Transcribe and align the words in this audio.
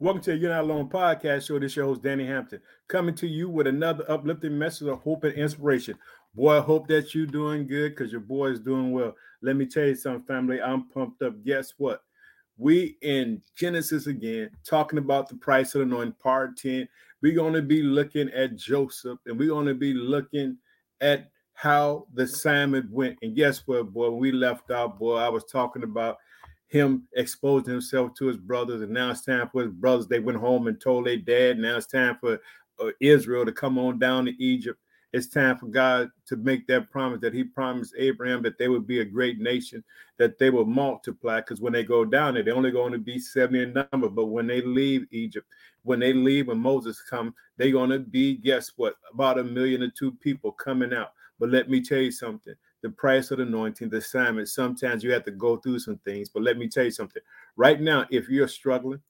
Welcome 0.00 0.22
to 0.22 0.30
the 0.30 0.36
You're 0.36 0.52
Not 0.52 0.62
Alone 0.62 0.88
podcast 0.88 1.48
show. 1.48 1.58
This 1.58 1.72
is 1.72 1.76
your 1.76 1.86
host, 1.86 2.04
Danny 2.04 2.24
Hampton, 2.24 2.60
coming 2.86 3.16
to 3.16 3.26
you 3.26 3.48
with 3.50 3.66
another 3.66 4.08
uplifting 4.08 4.56
message 4.56 4.86
of 4.86 5.00
hope 5.00 5.24
and 5.24 5.34
inspiration. 5.34 5.98
Boy, 6.36 6.58
I 6.58 6.60
hope 6.60 6.86
that 6.86 7.16
you're 7.16 7.26
doing 7.26 7.66
good 7.66 7.96
because 7.96 8.12
your 8.12 8.20
boy 8.20 8.50
is 8.50 8.60
doing 8.60 8.92
well. 8.92 9.16
Let 9.42 9.56
me 9.56 9.66
tell 9.66 9.86
you 9.86 9.96
something, 9.96 10.22
family. 10.22 10.62
I'm 10.62 10.88
pumped 10.90 11.22
up. 11.22 11.42
Guess 11.42 11.74
what? 11.78 12.04
We 12.56 12.96
in 13.02 13.42
Genesis 13.56 14.06
again, 14.06 14.50
talking 14.64 15.00
about 15.00 15.28
the 15.28 15.34
price 15.34 15.74
of 15.74 15.80
anointing, 15.80 16.14
part 16.22 16.56
10. 16.56 16.88
We're 17.20 17.34
going 17.34 17.54
to 17.54 17.62
be 17.62 17.82
looking 17.82 18.28
at 18.28 18.54
Joseph 18.54 19.18
and 19.26 19.36
we're 19.36 19.48
going 19.48 19.66
to 19.66 19.74
be 19.74 19.94
looking 19.94 20.58
at 21.00 21.28
how 21.54 22.06
the 22.14 22.22
assignment 22.22 22.88
went. 22.92 23.18
And 23.22 23.34
guess 23.34 23.66
what, 23.66 23.92
boy? 23.92 24.10
We 24.10 24.30
left 24.30 24.70
out, 24.70 24.96
boy, 24.96 25.16
I 25.16 25.28
was 25.28 25.44
talking 25.46 25.82
about 25.82 26.18
him 26.68 27.08
exposing 27.14 27.72
himself 27.72 28.14
to 28.14 28.26
his 28.26 28.36
brothers, 28.36 28.82
and 28.82 28.92
now 28.92 29.10
it's 29.10 29.24
time 29.24 29.48
for 29.48 29.62
his 29.62 29.72
brothers. 29.72 30.06
They 30.06 30.20
went 30.20 30.38
home 30.38 30.66
and 30.66 30.80
told 30.80 31.06
their 31.06 31.16
dad. 31.16 31.58
Now 31.58 31.76
it's 31.76 31.86
time 31.86 32.16
for 32.20 32.38
uh, 32.80 32.90
Israel 33.00 33.44
to 33.44 33.52
come 33.52 33.78
on 33.78 33.98
down 33.98 34.26
to 34.26 34.42
Egypt. 34.42 34.78
It's 35.14 35.28
time 35.28 35.56
for 35.56 35.66
God 35.66 36.10
to 36.26 36.36
make 36.36 36.66
that 36.66 36.90
promise 36.90 37.20
that 37.22 37.32
He 37.32 37.42
promised 37.42 37.94
Abraham 37.96 38.42
that 38.42 38.58
they 38.58 38.68
would 38.68 38.86
be 38.86 39.00
a 39.00 39.04
great 39.06 39.38
nation, 39.38 39.82
that 40.18 40.38
they 40.38 40.50
will 40.50 40.66
multiply. 40.66 41.40
Because 41.40 41.62
when 41.62 41.72
they 41.72 41.82
go 41.82 42.04
down 42.04 42.34
there, 42.34 42.42
they're 42.42 42.54
only 42.54 42.70
going 42.70 42.92
to 42.92 42.98
be 42.98 43.18
70 43.18 43.62
in 43.62 43.72
number. 43.72 44.10
But 44.10 44.26
when 44.26 44.46
they 44.46 44.60
leave 44.60 45.06
Egypt, 45.10 45.46
when 45.82 45.98
they 45.98 46.12
leave, 46.12 46.48
when 46.48 46.58
Moses 46.58 47.00
come, 47.00 47.34
they're 47.56 47.72
going 47.72 47.88
to 47.88 48.00
be, 48.00 48.36
guess 48.36 48.72
what, 48.76 48.96
about 49.12 49.38
a 49.38 49.44
million 49.44 49.82
or 49.82 49.90
two 49.90 50.12
people 50.12 50.52
coming 50.52 50.92
out. 50.92 51.14
But 51.40 51.50
let 51.50 51.70
me 51.70 51.80
tell 51.80 51.98
you 51.98 52.10
something 52.10 52.54
the 52.82 52.90
price 52.90 53.30
of 53.30 53.38
the 53.38 53.44
anointing, 53.44 53.90
the 53.90 53.98
assignment. 53.98 54.48
Sometimes 54.48 55.02
you 55.02 55.12
have 55.12 55.24
to 55.24 55.30
go 55.30 55.56
through 55.56 55.80
some 55.80 55.98
things. 55.98 56.28
But 56.28 56.42
let 56.42 56.58
me 56.58 56.68
tell 56.68 56.84
you 56.84 56.90
something. 56.90 57.22
Right 57.56 57.80
now, 57.80 58.06
if 58.10 58.28
you're 58.28 58.48
struggling, 58.48 59.00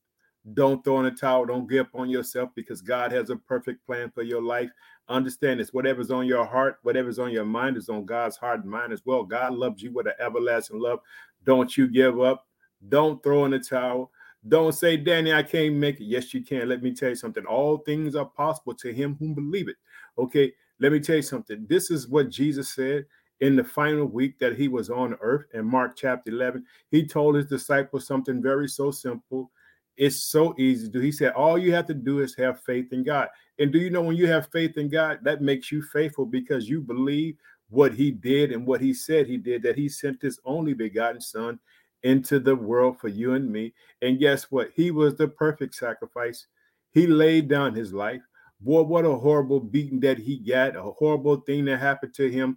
don't 0.55 0.83
throw 0.83 1.01
in 1.01 1.07
a 1.07 1.11
towel. 1.11 1.45
Don't 1.47 1.69
give 1.69 1.87
up 1.87 1.95
on 1.95 2.09
yourself 2.09 2.51
because 2.55 2.81
God 2.81 3.13
has 3.13 3.31
a 3.31 3.37
perfect 3.37 3.85
plan 3.85 4.11
for 4.11 4.23
your 4.23 4.43
life. 4.43 4.71
Understand 5.09 5.61
this 5.61 5.73
whatever's 5.73 6.11
on 6.11 6.27
your 6.27 6.45
heart, 6.45 6.79
whatever's 6.83 7.19
on 7.19 7.31
your 7.31 7.45
mind 7.45 7.77
is 7.77 7.89
on 7.89 8.05
God's 8.05 8.37
heart 8.37 8.61
and 8.61 8.71
mind 8.71 8.93
as 8.93 9.05
well. 9.05 9.25
God 9.25 9.55
loves 9.55 9.83
you 9.83 9.93
with 9.93 10.07
an 10.07 10.15
everlasting 10.21 10.81
love. 10.81 11.01
Don't 11.45 11.77
you 11.77 11.89
give 11.89 12.21
up. 12.21 12.47
Don't 12.89 13.23
throw 13.23 13.45
in 13.45 13.51
the 13.51 13.59
towel. 13.59 14.11
Don't 14.47 14.73
say, 14.73 14.97
Danny, 14.97 15.33
I 15.33 15.43
can't 15.43 15.75
make 15.75 16.01
it. 16.01 16.05
Yes, 16.05 16.33
you 16.33 16.43
can. 16.43 16.69
Let 16.69 16.83
me 16.83 16.95
tell 16.95 17.09
you 17.09 17.17
something. 17.17 17.45
All 17.45 17.79
things 17.79 18.15
are 18.15 18.27
possible 18.27 18.75
to 18.75 18.93
him 18.93 19.17
who 19.19 19.35
believe 19.35 19.69
it. 19.69 19.77
Okay, 20.17 20.53
let 20.79 20.93
me 20.93 21.01
tell 21.01 21.17
you 21.17 21.23
something. 21.23 21.67
This 21.69 21.91
is 21.91 22.07
what 22.09 22.31
Jesus 22.31 22.73
said 22.75 23.05
in 23.41 23.57
the 23.57 23.65
final 23.65 24.07
week 24.07 24.39
that 24.39 24.57
he 24.57 24.69
was 24.69 24.91
on 24.91 25.17
earth 25.21 25.47
in 25.55 25.65
Mark 25.65 25.97
chapter 25.97 26.31
11. 26.31 26.65
He 26.91 27.07
told 27.07 27.37
his 27.37 27.47
disciples 27.47 28.07
something 28.07 28.43
very 28.43 28.69
so 28.69 28.91
simple. 28.91 29.51
It's 29.97 30.25
so 30.25 30.55
easy 30.59 30.87
to 30.87 30.93
do. 30.93 31.01
He 31.01 31.13
said, 31.13 31.33
All 31.33 31.59
you 31.59 31.73
have 31.75 31.87
to 31.87 31.95
do 31.95 32.21
is 32.21 32.35
have 32.37 32.63
faith 32.63 32.93
in 32.93 33.05
God. 33.05 33.29
And 33.59 33.73
do 33.73 33.79
you 33.79 33.91
know 33.91 34.03
when 34.03 34.17
you 34.17 34.27
have 34.29 34.51
faith 34.53 34.77
in 34.77 34.89
God, 34.89 35.21
that 35.23 35.43
makes 35.43 35.73
you 35.73 35.83
faithful 35.83 36.27
because 36.27 36.69
you 36.69 36.81
believe 36.81 37.37
what 37.71 37.93
he 37.93 38.11
did 38.11 38.53
and 38.53 38.67
what 38.67 38.81
he 38.81 38.95
said 38.95 39.27
he 39.27 39.37
did, 39.37 39.63
that 39.63 39.77
he 39.77 39.89
sent 39.89 40.23
his 40.23 40.41
only 40.45 40.75
begotten 40.75 41.21
son 41.21 41.59
into 42.05 42.39
the 42.39 42.55
world 42.55 42.99
for 43.01 43.09
you 43.09 43.35
and 43.35 43.51
me. 43.51 43.75
And 44.03 44.21
guess 44.21 44.45
what? 44.51 44.71
He 44.75 44.91
was 44.91 45.17
the 45.17 45.29
perfect 45.29 45.75
sacrifice. 45.75 46.47
He 46.93 47.07
laid 47.07 47.49
down 47.49 47.75
his 47.75 47.93
life. 47.93 48.23
Boy, 48.61 48.83
what 48.83 49.05
a 49.05 49.15
horrible 49.15 49.61
beating 49.61 50.01
that 50.01 50.19
he 50.19 50.39
got, 50.39 50.77
a 50.77 50.83
horrible 50.83 51.37
thing 51.39 51.65
that 51.67 51.79
happened 51.79 52.15
to 52.15 52.31
him 52.31 52.57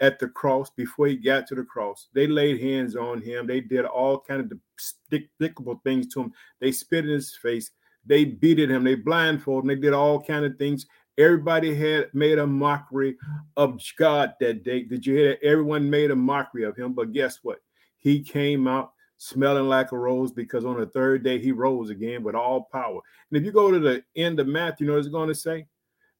at 0.00 0.18
the 0.18 0.28
cross 0.28 0.70
before 0.70 1.06
he 1.06 1.16
got 1.16 1.46
to 1.46 1.54
the 1.54 1.62
cross. 1.62 2.08
They 2.12 2.26
laid 2.26 2.60
hands 2.60 2.96
on 2.96 3.20
him. 3.20 3.46
They 3.46 3.60
did 3.60 3.84
all 3.84 4.18
kind 4.18 4.40
of 4.40 4.52
despicable 4.76 5.80
things 5.84 6.08
to 6.14 6.22
him. 6.22 6.32
They 6.60 6.72
spit 6.72 7.04
in 7.04 7.10
his 7.10 7.36
face. 7.36 7.70
They 8.04 8.24
beated 8.24 8.70
him. 8.70 8.84
They 8.84 8.96
blindfolded 8.96 9.70
him. 9.70 9.76
They 9.76 9.86
did 9.86 9.94
all 9.94 10.20
kind 10.20 10.44
of 10.44 10.56
things. 10.58 10.86
Everybody 11.18 11.74
had 11.74 12.08
made 12.14 12.38
a 12.38 12.46
mockery 12.46 13.16
of 13.56 13.80
God 13.98 14.34
that 14.40 14.64
day. 14.64 14.82
Did 14.82 15.06
you 15.06 15.14
hear 15.14 15.28
that? 15.30 15.42
Everyone 15.42 15.88
made 15.88 16.10
a 16.10 16.16
mockery 16.16 16.64
of 16.64 16.76
him. 16.76 16.94
But 16.94 17.12
guess 17.12 17.40
what? 17.42 17.58
He 17.98 18.20
came 18.20 18.66
out 18.66 18.92
smelling 19.18 19.68
like 19.68 19.92
a 19.92 19.96
rose 19.96 20.32
because 20.32 20.64
on 20.64 20.80
the 20.80 20.86
third 20.86 21.22
day 21.22 21.38
he 21.38 21.52
rose 21.52 21.90
again 21.90 22.24
with 22.24 22.34
all 22.34 22.68
power. 22.72 23.00
And 23.30 23.38
if 23.38 23.44
you 23.44 23.52
go 23.52 23.70
to 23.70 23.78
the 23.78 24.02
end 24.16 24.40
of 24.40 24.48
Matthew, 24.48 24.86
you 24.86 24.90
know 24.90 24.96
what 24.96 25.04
it's 25.04 25.12
going 25.12 25.28
to 25.28 25.34
say? 25.34 25.66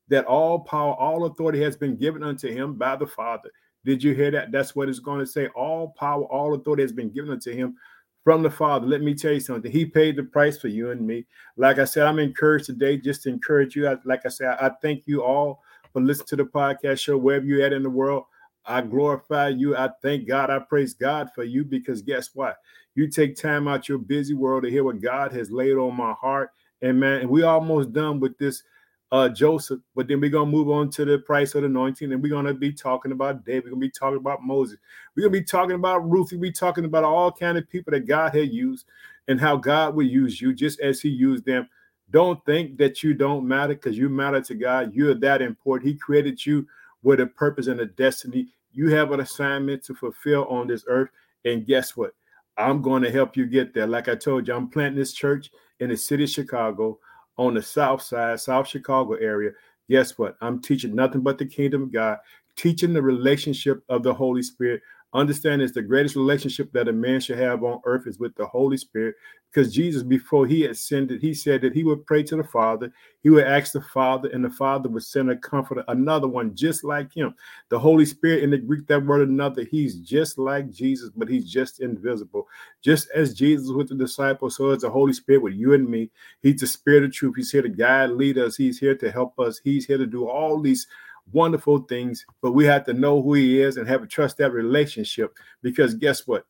That 0.09 0.27
all 0.27 0.61
power, 0.61 0.95
all 0.95 1.25
authority 1.25 1.61
has 1.63 1.77
been 1.77 1.97
given 1.97 2.23
unto 2.23 2.49
him 2.49 2.75
by 2.75 2.95
the 2.95 3.07
Father. 3.07 3.51
Did 3.85 4.03
you 4.03 4.15
hear 4.15 4.31
that? 4.31 4.53
That's 4.53 4.77
what 4.77 4.89
it's 4.89 4.99
going 4.99 5.21
to 5.21 5.27
say. 5.27 5.49
All 5.49 5.89
power, 5.99 6.25
all 6.25 6.55
authority 6.55 6.83
has 6.83 6.93
been 6.93 7.11
given 7.11 7.31
unto 7.31 7.53
him 7.53 7.77
from 8.25 8.43
the 8.43 8.51
Father. 8.51 8.87
Let 8.87 9.03
me 9.03 9.15
tell 9.15 9.33
you 9.33 9.41
something. 9.41 9.71
He 9.71 9.85
paid 9.85 10.17
the 10.17 10.23
price 10.23 10.59
for 10.59 10.69
you 10.69 10.91
and 10.91 11.05
me. 11.05 11.27
Like 11.57 11.79
I 11.79 11.85
said, 11.85 12.07
I'm 12.07 12.19
encouraged 12.19 12.67
today 12.67 12.97
just 12.97 13.25
to 13.25 13.29
encourage 13.29 13.75
you. 13.75 13.99
Like 14.05 14.25
I 14.25 14.29
said, 14.29 14.57
I 14.61 14.71
thank 14.81 15.07
you 15.07 15.25
all 15.25 15.63
for 15.93 16.01
listening 16.01 16.29
to 16.29 16.37
the 16.37 16.45
podcast 16.45 17.01
show, 17.01 17.19
wherever 17.19 17.45
you're 17.45 17.65
at 17.65 17.73
in 17.73 17.83
the 17.83 17.91
world. 17.91 18.25
I 18.65 18.81
glorify 18.81 19.49
you. 19.49 19.77
I 19.77 19.91
thank 20.03 20.29
God. 20.29 20.49
I 20.49 20.61
praise 20.61 20.95
God 20.95 21.31
for 21.35 21.43
you 21.43 21.65
because 21.65 22.01
guess 22.01 22.31
what? 22.35 22.57
You 22.95 23.09
take 23.09 23.35
time 23.35 23.67
out 23.67 23.89
your 23.89 23.99
busy 23.99 24.35
world 24.35 24.63
to 24.63 24.71
hear 24.71 24.85
what 24.85 25.01
God 25.01 25.33
has 25.33 25.51
laid 25.51 25.75
on 25.75 25.97
my 25.97 26.13
heart. 26.13 26.51
And 26.81 27.01
man, 27.01 27.29
we 27.29 27.43
almost 27.43 27.93
done 27.93 28.21
with 28.21 28.39
this 28.39 28.63
uh, 29.13 29.29
Joseph, 29.29 29.81
but 29.95 30.09
then 30.09 30.21
we're 30.21 30.31
gonna 30.31 30.51
move 30.51 30.71
on 30.71 30.89
to 30.89 31.05
the 31.05 31.19
price 31.19 31.55
of 31.55 31.61
the 31.61 31.69
anointing, 31.69 32.13
and 32.13 32.23
we're 32.23 32.31
gonna 32.31 32.55
be 32.55 32.73
talking 32.73 33.13
about 33.13 33.45
David. 33.45 33.65
We're 33.65 33.71
gonna 33.73 33.81
be 33.81 33.91
talking 33.91 34.17
about 34.17 34.43
Moses. 34.43 34.79
We're 35.15 35.25
gonna 35.25 35.33
be 35.39 35.45
talking 35.45 35.77
about 35.77 36.11
Ruth. 36.11 36.31
We'll 36.33 36.41
be 36.41 36.51
talking 36.51 36.87
about 36.87 37.05
all 37.05 37.31
kind 37.31 37.59
of 37.59 37.69
people 37.69 37.91
that 37.91 38.07
God 38.07 38.35
had 38.35 38.51
used 38.51 38.87
and 39.29 39.39
how 39.39 39.57
God 39.57 39.95
will 39.95 40.07
use 40.07 40.41
you 40.41 40.55
just 40.55 40.81
as 40.81 41.03
He 41.03 41.11
used 41.11 41.45
them. 41.45 41.69
Don't 42.11 42.43
think 42.47 42.79
that 42.79 43.03
you 43.03 43.13
don't 43.13 43.47
matter 43.47 43.75
because 43.75 43.99
you 43.99 44.09
matter 44.09 44.41
to 44.41 44.55
God. 44.55 44.95
You're 44.95 45.15
that 45.15 45.43
important. 45.43 45.91
He 45.91 45.95
created 45.95 46.45
you 46.45 46.67
with 47.03 47.21
a 47.21 47.27
purpose 47.27 47.67
and 47.67 47.81
a 47.81 47.87
destiny. 47.87 48.49
You 48.73 48.89
have 48.95 49.13
an 49.13 49.21
assignment 49.21 49.85
to 49.85 49.95
fulfill 49.95 50.47
on 50.47 50.67
this 50.67 50.85
earth. 50.89 51.11
And 51.45 51.67
guess 51.67 51.97
what? 51.97 52.15
I'm 52.57 52.81
going 52.81 53.03
to 53.03 53.11
help 53.11 53.37
you 53.37 53.47
get 53.47 53.75
there. 53.75 53.87
Like 53.87 54.09
I 54.09 54.15
told 54.15 54.49
you, 54.49 54.55
I'm 54.55 54.69
planting 54.69 54.99
this 54.99 55.13
church 55.13 55.51
in 55.81 55.89
the 55.89 55.97
city 55.97 56.25
of 56.25 56.31
Chicago 56.31 56.99
on 57.39 57.55
the 57.55 57.63
south 57.63 58.03
side, 58.03 58.41
South 58.41 58.69
Chicago 58.69 59.15
area, 59.15 59.51
guess 59.89 60.19
what? 60.19 60.37
I'm 60.41 60.61
teaching 60.61 60.95
nothing 60.95 61.23
but 61.23 61.39
the 61.39 61.47
kingdom 61.47 61.85
of 61.85 61.93
God, 61.93 62.19
teaching 62.57 62.93
the 62.93 63.03
relationship 63.03 63.83
of 63.89 64.03
the 64.03 64.13
Holy 64.15 64.43
Spirit, 64.43 64.83
Understand 65.15 65.61
it's 65.61 65.73
the 65.73 65.83
greatest 65.83 66.17
relationship 66.17 66.73
that 66.73 66.89
a 66.89 66.93
man 66.93 67.21
should 67.21 67.39
have 67.39 67.63
on 67.65 67.83
earth 67.85 68.07
is 68.07 68.19
with 68.19 68.35
the 68.35 68.47
Holy 68.47 68.79
Spirit. 68.79 69.15
Because 69.53 69.71
Jesus, 69.73 70.03
before 70.03 70.47
he 70.47 70.65
ascended, 70.65 71.21
he 71.21 71.35
said 71.35 71.61
that 71.61 71.75
he 71.75 71.85
would 71.85 72.07
pray 72.07 72.23
to 72.23 72.37
the 72.37 72.45
Father, 72.45 72.91
he 73.23 73.29
would 73.29 73.45
ask 73.45 73.73
the 73.73 73.83
Father, 73.83 74.31
and 74.31 74.43
the 74.43 74.49
Father 74.49 74.89
would 74.89 75.03
send 75.03 75.31
a 75.31 75.37
comforter, 75.37 75.85
another 75.89 76.27
one 76.27 76.55
just 76.55 76.85
like 76.85 77.15
him. 77.15 77.35
The 77.69 77.79
Holy 77.79 78.07
Spirit 78.07 78.43
in 78.43 78.51
the 78.51 78.57
Greek, 78.57 78.87
that 78.87 79.05
word 79.05 79.29
another, 79.29 79.65
he's 79.65 79.97
just 79.97 80.39
like 80.39 80.71
Jesus, 80.71 81.11
but 81.15 81.29
he's 81.29 81.51
just 81.51 81.81
invisible. 81.81 82.49
Just 82.81 83.11
as 83.15 83.35
Jesus 83.35 83.69
with 83.71 83.91
the 83.91 83.95
disciples, 83.95 84.57
so 84.57 84.71
is 84.71 84.81
the 84.81 84.91
Holy 84.91 85.13
Spirit 85.13 85.43
with 85.43 85.55
you 85.55 85.75
and 85.75 85.87
me. 85.87 86.11
He's 86.41 86.61
the 86.61 86.67
spirit 86.67 87.05
of 87.05 87.13
truth. 87.13 87.35
He's 87.37 87.53
here 87.53 87.61
to 87.61 87.69
guide, 87.69 88.11
lead 88.13 88.39
us. 88.39 88.57
He's 88.57 88.79
here 88.79 88.97
to 88.97 89.11
help 89.11 89.39
us. 89.39 89.61
He's 89.63 89.85
here 89.85 89.99
to 89.99 90.07
do 90.07 90.27
all 90.27 90.59
these 90.59 90.87
wonderful 91.31 91.81
things, 91.81 92.25
but 92.41 92.53
we 92.53 92.65
have 92.65 92.85
to 92.85 92.93
know 92.93 93.23
who 93.23 93.35
he 93.35 93.61
is 93.61 93.77
and 93.77 93.89
have 93.89 94.03
a 94.03 94.07
trust 94.07 94.39
that 94.39 94.53
relationship 94.53 95.33
because 95.63 95.95
guess 95.95 96.27
what? 96.27 96.47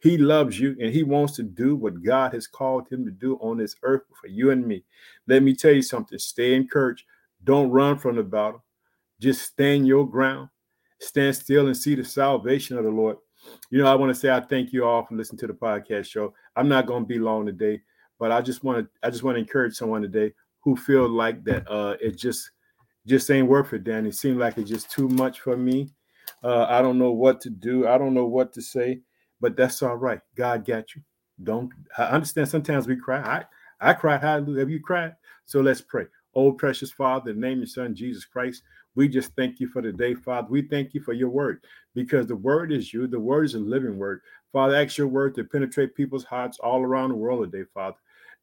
He 0.00 0.18
loves 0.18 0.58
you 0.58 0.76
and 0.80 0.92
he 0.92 1.04
wants 1.04 1.36
to 1.36 1.44
do 1.44 1.76
what 1.76 2.02
God 2.02 2.34
has 2.34 2.48
called 2.48 2.88
him 2.88 3.04
to 3.04 3.10
do 3.12 3.36
on 3.36 3.58
this 3.58 3.76
earth 3.84 4.02
for 4.20 4.26
you 4.26 4.50
and 4.50 4.66
me. 4.66 4.84
Let 5.28 5.44
me 5.44 5.54
tell 5.54 5.72
you 5.72 5.82
something 5.82 6.18
stay 6.18 6.54
encouraged. 6.54 7.04
Don't 7.44 7.70
run 7.70 7.98
from 7.98 8.16
the 8.16 8.24
battle. 8.24 8.64
Just 9.20 9.42
stand 9.42 9.86
your 9.86 10.08
ground, 10.08 10.48
stand 10.98 11.36
still 11.36 11.68
and 11.68 11.76
see 11.76 11.94
the 11.94 12.04
salvation 12.04 12.76
of 12.76 12.84
the 12.84 12.90
Lord. 12.90 13.16
You 13.70 13.78
know, 13.78 13.86
I 13.86 13.94
want 13.94 14.12
to 14.12 14.18
say 14.18 14.30
I 14.30 14.40
thank 14.40 14.72
you 14.72 14.84
all 14.84 15.04
for 15.04 15.14
listening 15.14 15.38
to 15.40 15.46
the 15.46 15.52
podcast 15.52 16.06
show. 16.06 16.34
I'm 16.56 16.68
not 16.68 16.86
going 16.86 17.04
to 17.04 17.08
be 17.08 17.18
long 17.18 17.46
today, 17.46 17.80
but 18.18 18.32
I 18.32 18.40
just 18.40 18.64
want 18.64 18.78
to 18.78 19.06
I 19.06 19.10
just 19.10 19.22
want 19.22 19.36
to 19.36 19.40
encourage 19.40 19.74
someone 19.74 20.02
today 20.02 20.32
who 20.60 20.76
feel 20.76 21.08
like 21.08 21.44
that 21.44 21.68
uh 21.70 21.96
it 22.00 22.16
just 22.16 22.50
just 23.06 23.30
ain't 23.30 23.48
worth 23.48 23.72
it, 23.72 23.84
Danny. 23.84 24.10
It 24.10 24.14
seemed 24.14 24.38
like 24.38 24.58
it's 24.58 24.70
just 24.70 24.90
too 24.90 25.08
much 25.08 25.40
for 25.40 25.56
me. 25.56 25.90
Uh, 26.42 26.66
I 26.68 26.82
don't 26.82 26.98
know 26.98 27.12
what 27.12 27.40
to 27.42 27.50
do. 27.50 27.86
I 27.86 27.98
don't 27.98 28.14
know 28.14 28.26
what 28.26 28.52
to 28.54 28.62
say, 28.62 29.00
but 29.40 29.56
that's 29.56 29.82
all 29.82 29.96
right. 29.96 30.20
God 30.36 30.64
got 30.64 30.94
you. 30.94 31.02
Don't 31.42 31.70
I 31.98 32.04
understand 32.04 32.48
sometimes 32.48 32.86
we 32.86 32.96
cry. 32.96 33.20
I 33.80 33.90
I 33.90 33.94
cried. 33.94 34.20
Hallelujah. 34.20 34.60
Have 34.60 34.70
you 34.70 34.80
cried? 34.80 35.14
So 35.46 35.60
let's 35.60 35.80
pray. 35.80 36.06
Oh, 36.34 36.52
precious 36.52 36.92
Father, 36.92 37.34
name 37.34 37.54
of 37.54 37.58
your 37.58 37.66
Son, 37.66 37.94
Jesus 37.94 38.24
Christ, 38.24 38.62
we 38.94 39.08
just 39.08 39.32
thank 39.36 39.60
you 39.60 39.68
for 39.68 39.82
the 39.82 39.92
day, 39.92 40.14
Father. 40.14 40.48
We 40.50 40.62
thank 40.62 40.94
you 40.94 41.02
for 41.02 41.12
your 41.12 41.28
word 41.28 41.64
because 41.94 42.26
the 42.26 42.36
word 42.36 42.72
is 42.72 42.92
you. 42.92 43.06
The 43.06 43.18
word 43.18 43.46
is 43.46 43.54
a 43.54 43.58
living 43.58 43.98
word. 43.98 44.20
Father, 44.52 44.76
ask 44.76 44.98
your 44.98 45.08
word 45.08 45.34
to 45.34 45.44
penetrate 45.44 45.94
people's 45.94 46.24
hearts 46.24 46.58
all 46.60 46.82
around 46.82 47.10
the 47.10 47.16
world 47.16 47.50
today, 47.50 47.68
Father. 47.74 47.96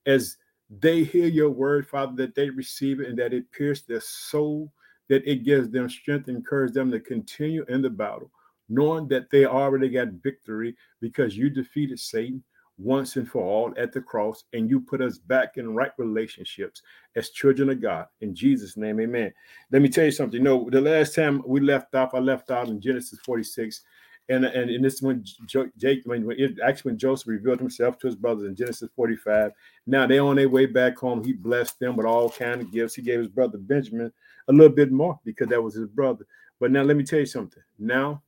As 0.06 0.38
they 0.70 1.04
hear 1.04 1.28
your 1.28 1.50
word, 1.50 1.88
Father, 1.88 2.16
that 2.18 2.36
they 2.36 2.50
receive 2.50 3.00
it 3.00 3.08
and 3.10 3.18
that 3.18 3.34
it 3.34 3.52
pierces 3.52 3.86
their 3.86 4.02
soul, 4.02 4.72
that 5.08 5.28
it 5.30 5.44
gives 5.44 5.70
them 5.70 5.90
strength 5.90 6.28
and 6.28 6.38
encourage 6.38 6.74
them 6.74 6.92
to 6.92 7.00
continue 7.00 7.66
in 7.70 7.82
the 7.82 7.90
battle, 7.90 8.32
knowing 8.70 9.08
that 9.08 9.30
they 9.32 9.46
already 9.46 9.90
got 9.90 10.10
victory 10.24 10.76
because 11.02 11.36
you 11.36 11.50
defeated 11.50 12.00
Satan. 12.00 12.44
once 12.80 13.18
and 13.18 13.30
for 13.30 13.44
all 13.44 13.74
at 13.78 13.92
the 13.92 14.02
cross, 14.02 14.46
and 14.54 14.70
you 14.70 14.80
put 14.80 15.02
us 15.02 15.18
back 15.18 15.58
in 15.58 15.76
right 15.76 15.92
relationships 15.98 16.82
as 17.16 17.30
children 17.30 17.70
of 17.70 17.82
God. 17.82 18.06
In 18.22 18.34
Jesus' 18.34 18.78
name, 18.78 19.00
amen. 19.02 19.34
Let 19.72 19.82
me 19.82 19.90
tell 19.90 20.06
you 20.06 20.12
something. 20.12 20.38
You 20.38 20.44
know, 20.44 20.70
the 20.72 20.82
last 20.82 21.14
time 21.14 21.44
we 21.46 21.60
left 21.60 21.94
off, 21.94 22.14
I 22.14 22.20
left 22.20 22.52
out 22.52 22.70
in 22.70 22.80
Genesis 22.80 23.20
46. 23.26 23.82
And, 24.30 24.46
and, 24.46 24.70
and 24.70 24.86
this 24.86 25.02
when 25.02 25.26
Jake, 25.48 26.02
when, 26.06 26.26
when 26.26 26.40
it, 26.40 26.60
actually 26.64 26.92
when 26.92 27.00
Joseph 27.00 27.28
revealed 27.28 27.60
himself 27.60 27.98
to 28.00 28.08
his 28.08 28.16
brothers 28.16 28.48
in 28.48 28.56
Genesis 28.56 28.90
45. 28.96 29.52
Now 29.88 30.06
they're 30.06 30.22
on 30.22 30.36
their 30.36 30.50
way 30.50 30.68
back 30.68 30.98
home. 31.00 31.24
He 31.24 31.34
blessed 31.34 31.80
them 31.80 31.96
with 31.96 32.06
all 32.06 32.30
kind 32.30 32.62
of 32.62 32.72
gifts. 32.72 32.94
He 32.94 33.02
gave 33.02 33.20
his 33.20 33.28
brother 33.28 33.58
Benjamin 33.58 34.12
a 34.48 34.54
little 34.54 34.76
bit 34.76 34.92
more 34.92 35.20
because 35.26 35.48
that 35.48 35.62
was 35.62 35.74
his 35.74 35.88
brother. 35.88 36.26
But 36.60 36.72
now 36.72 36.84
let 36.84 36.96
me 36.96 37.04
tell 37.04 37.20
you 37.20 37.26
something. 37.26 37.64
Now 37.80 38.22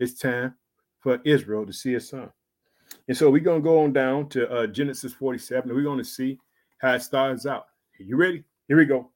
it's 0.00 0.18
time 0.18 0.54
for 0.98 1.20
Israel 1.24 1.64
to 1.66 1.72
see 1.72 1.92
his 1.92 2.08
son. 2.08 2.30
And 3.06 3.16
so 3.16 3.30
we're 3.30 3.44
to 3.44 3.60
go 3.60 3.82
on 3.84 3.92
down 3.92 4.28
to 4.30 4.50
uh, 4.50 4.66
Genesis 4.66 5.12
47 5.12 5.70
and 5.70 5.76
we're 5.76 5.96
to 5.96 6.04
see 6.04 6.38
how 6.78 6.94
it 6.94 7.02
starts 7.02 7.46
out. 7.46 7.66
You 7.98 8.16
ready? 8.16 8.44
Here 8.66 8.76
we 8.76 8.86
go. 8.86 9.10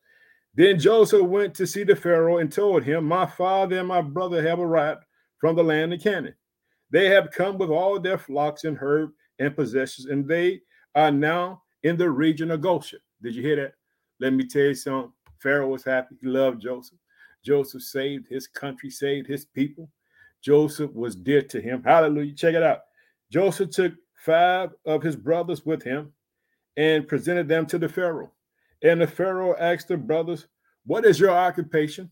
Then 0.55 0.79
Joseph 0.79 1.23
went 1.23 1.55
to 1.55 1.67
see 1.67 1.83
the 1.83 1.97
Pharaoh 1.97 2.39
and 2.39 2.53
told 2.53 2.85
him, 2.85 3.05
My 3.05 3.27
father 3.27 3.79
and 3.79 3.89
my 3.89 4.03
brother 4.03 4.47
have 4.47 4.61
arrived 4.61 5.05
from 5.43 5.57
the 5.57 5.63
land 5.63 5.93
of 5.93 6.01
Canaan. 6.01 6.37
They 6.93 7.07
have 7.07 7.33
come 7.33 7.59
with 7.59 7.69
all 7.69 7.99
their 7.99 8.17
flocks 8.17 8.63
and 8.63 8.79
herd 8.79 9.11
and 9.41 9.57
possessions, 9.57 10.07
and 10.07 10.27
they 10.27 10.61
are 10.95 11.11
now 11.11 11.63
in 11.83 11.97
the 11.97 12.09
region 12.09 12.53
of 12.53 12.61
Goshen. 12.61 13.01
Did 13.21 13.35
you 13.35 13.43
hear 13.43 13.57
that? 13.57 13.73
Let 14.21 14.35
me 14.35 14.47
tell 14.47 14.63
you 14.63 14.75
something. 14.75 15.13
Pharaoh 15.41 15.67
was 15.67 15.83
happy. 15.83 16.15
He 16.21 16.29
loved 16.29 16.63
Joseph. 16.63 16.99
Joseph 17.45 17.83
saved 17.83 18.29
his 18.29 18.47
country, 18.47 18.89
saved 18.89 19.27
his 19.27 19.45
people. 19.45 19.91
Joseph 20.43 20.93
was 20.93 21.17
dear 21.17 21.43
to 21.43 21.61
him. 21.61 21.83
Hallelujah. 21.83 22.35
Check 22.35 22.55
it 22.55 22.63
out. 22.63 22.83
Joseph 23.29 23.71
took 23.71 23.95
five 24.25 24.71
of 24.87 25.03
his 25.03 25.17
brothers 25.17 25.67
with 25.67 25.83
him 25.83 26.13
and 26.77 27.09
presented 27.09 27.49
them 27.49 27.67
to 27.67 27.79
the 27.79 27.89
Pharaoh. 27.89 28.31
And 28.85 29.01
the 29.01 29.09
Pharaoh 29.09 29.57
asked 29.59 29.89
the 29.89 29.97
brothers, 29.97 30.47
What 30.87 31.05
is 31.05 31.19
your 31.19 31.31
occupation? 31.31 32.11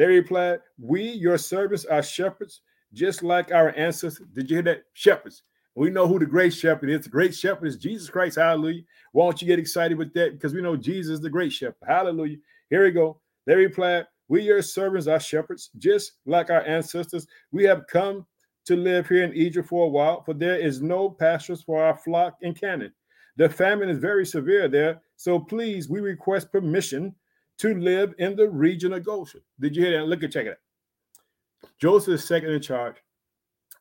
They 0.00 0.06
replied, 0.06 0.60
We, 0.78 1.02
your 1.02 1.36
servants, 1.36 1.84
are 1.84 2.02
shepherds, 2.02 2.62
just 2.94 3.22
like 3.22 3.52
our 3.52 3.76
ancestors. 3.76 4.26
Did 4.32 4.48
you 4.48 4.56
hear 4.56 4.62
that? 4.62 4.84
Shepherds. 4.94 5.42
We 5.74 5.90
know 5.90 6.08
who 6.08 6.18
the 6.18 6.24
great 6.24 6.54
shepherd 6.54 6.88
is. 6.88 7.02
The 7.02 7.10
great 7.10 7.34
shepherd 7.34 7.66
is 7.66 7.76
Jesus 7.76 8.08
Christ. 8.08 8.38
Hallelujah. 8.38 8.80
Why 9.12 9.26
don't 9.26 9.42
you 9.42 9.46
get 9.46 9.58
excited 9.58 9.98
with 9.98 10.14
that? 10.14 10.32
Because 10.32 10.54
we 10.54 10.62
know 10.62 10.74
Jesus 10.74 11.12
is 11.16 11.20
the 11.20 11.28
great 11.28 11.52
shepherd. 11.52 11.86
Hallelujah. 11.86 12.38
Here 12.70 12.82
we 12.84 12.92
go. 12.92 13.20
They 13.44 13.54
replied, 13.56 14.06
We, 14.28 14.40
your 14.40 14.62
servants, 14.62 15.06
are 15.06 15.20
shepherds, 15.20 15.68
just 15.76 16.12
like 16.24 16.48
our 16.48 16.62
ancestors. 16.62 17.26
We 17.52 17.64
have 17.64 17.86
come 17.86 18.24
to 18.68 18.76
live 18.76 19.06
here 19.06 19.24
in 19.24 19.34
Egypt 19.34 19.68
for 19.68 19.84
a 19.84 19.90
while, 19.90 20.22
for 20.22 20.32
there 20.32 20.58
is 20.58 20.80
no 20.80 21.10
pastures 21.10 21.62
for 21.62 21.84
our 21.84 21.98
flock 21.98 22.38
in 22.40 22.54
Canaan. 22.54 22.94
The 23.36 23.50
famine 23.50 23.90
is 23.90 23.98
very 23.98 24.24
severe 24.24 24.66
there, 24.66 25.02
so 25.16 25.38
please, 25.38 25.90
we 25.90 26.00
request 26.00 26.52
permission 26.52 27.14
to 27.60 27.74
live 27.74 28.14
in 28.18 28.36
the 28.36 28.48
region 28.48 28.92
of 28.92 29.04
Goshen. 29.04 29.42
Did 29.58 29.76
you 29.76 29.84
hear 29.84 29.98
that? 29.98 30.06
Look 30.06 30.22
at 30.22 30.32
check 30.32 30.46
it 30.46 30.50
out. 30.50 31.68
Joseph 31.78 32.14
is 32.14 32.24
second 32.24 32.50
in 32.50 32.60
charge. 32.60 32.96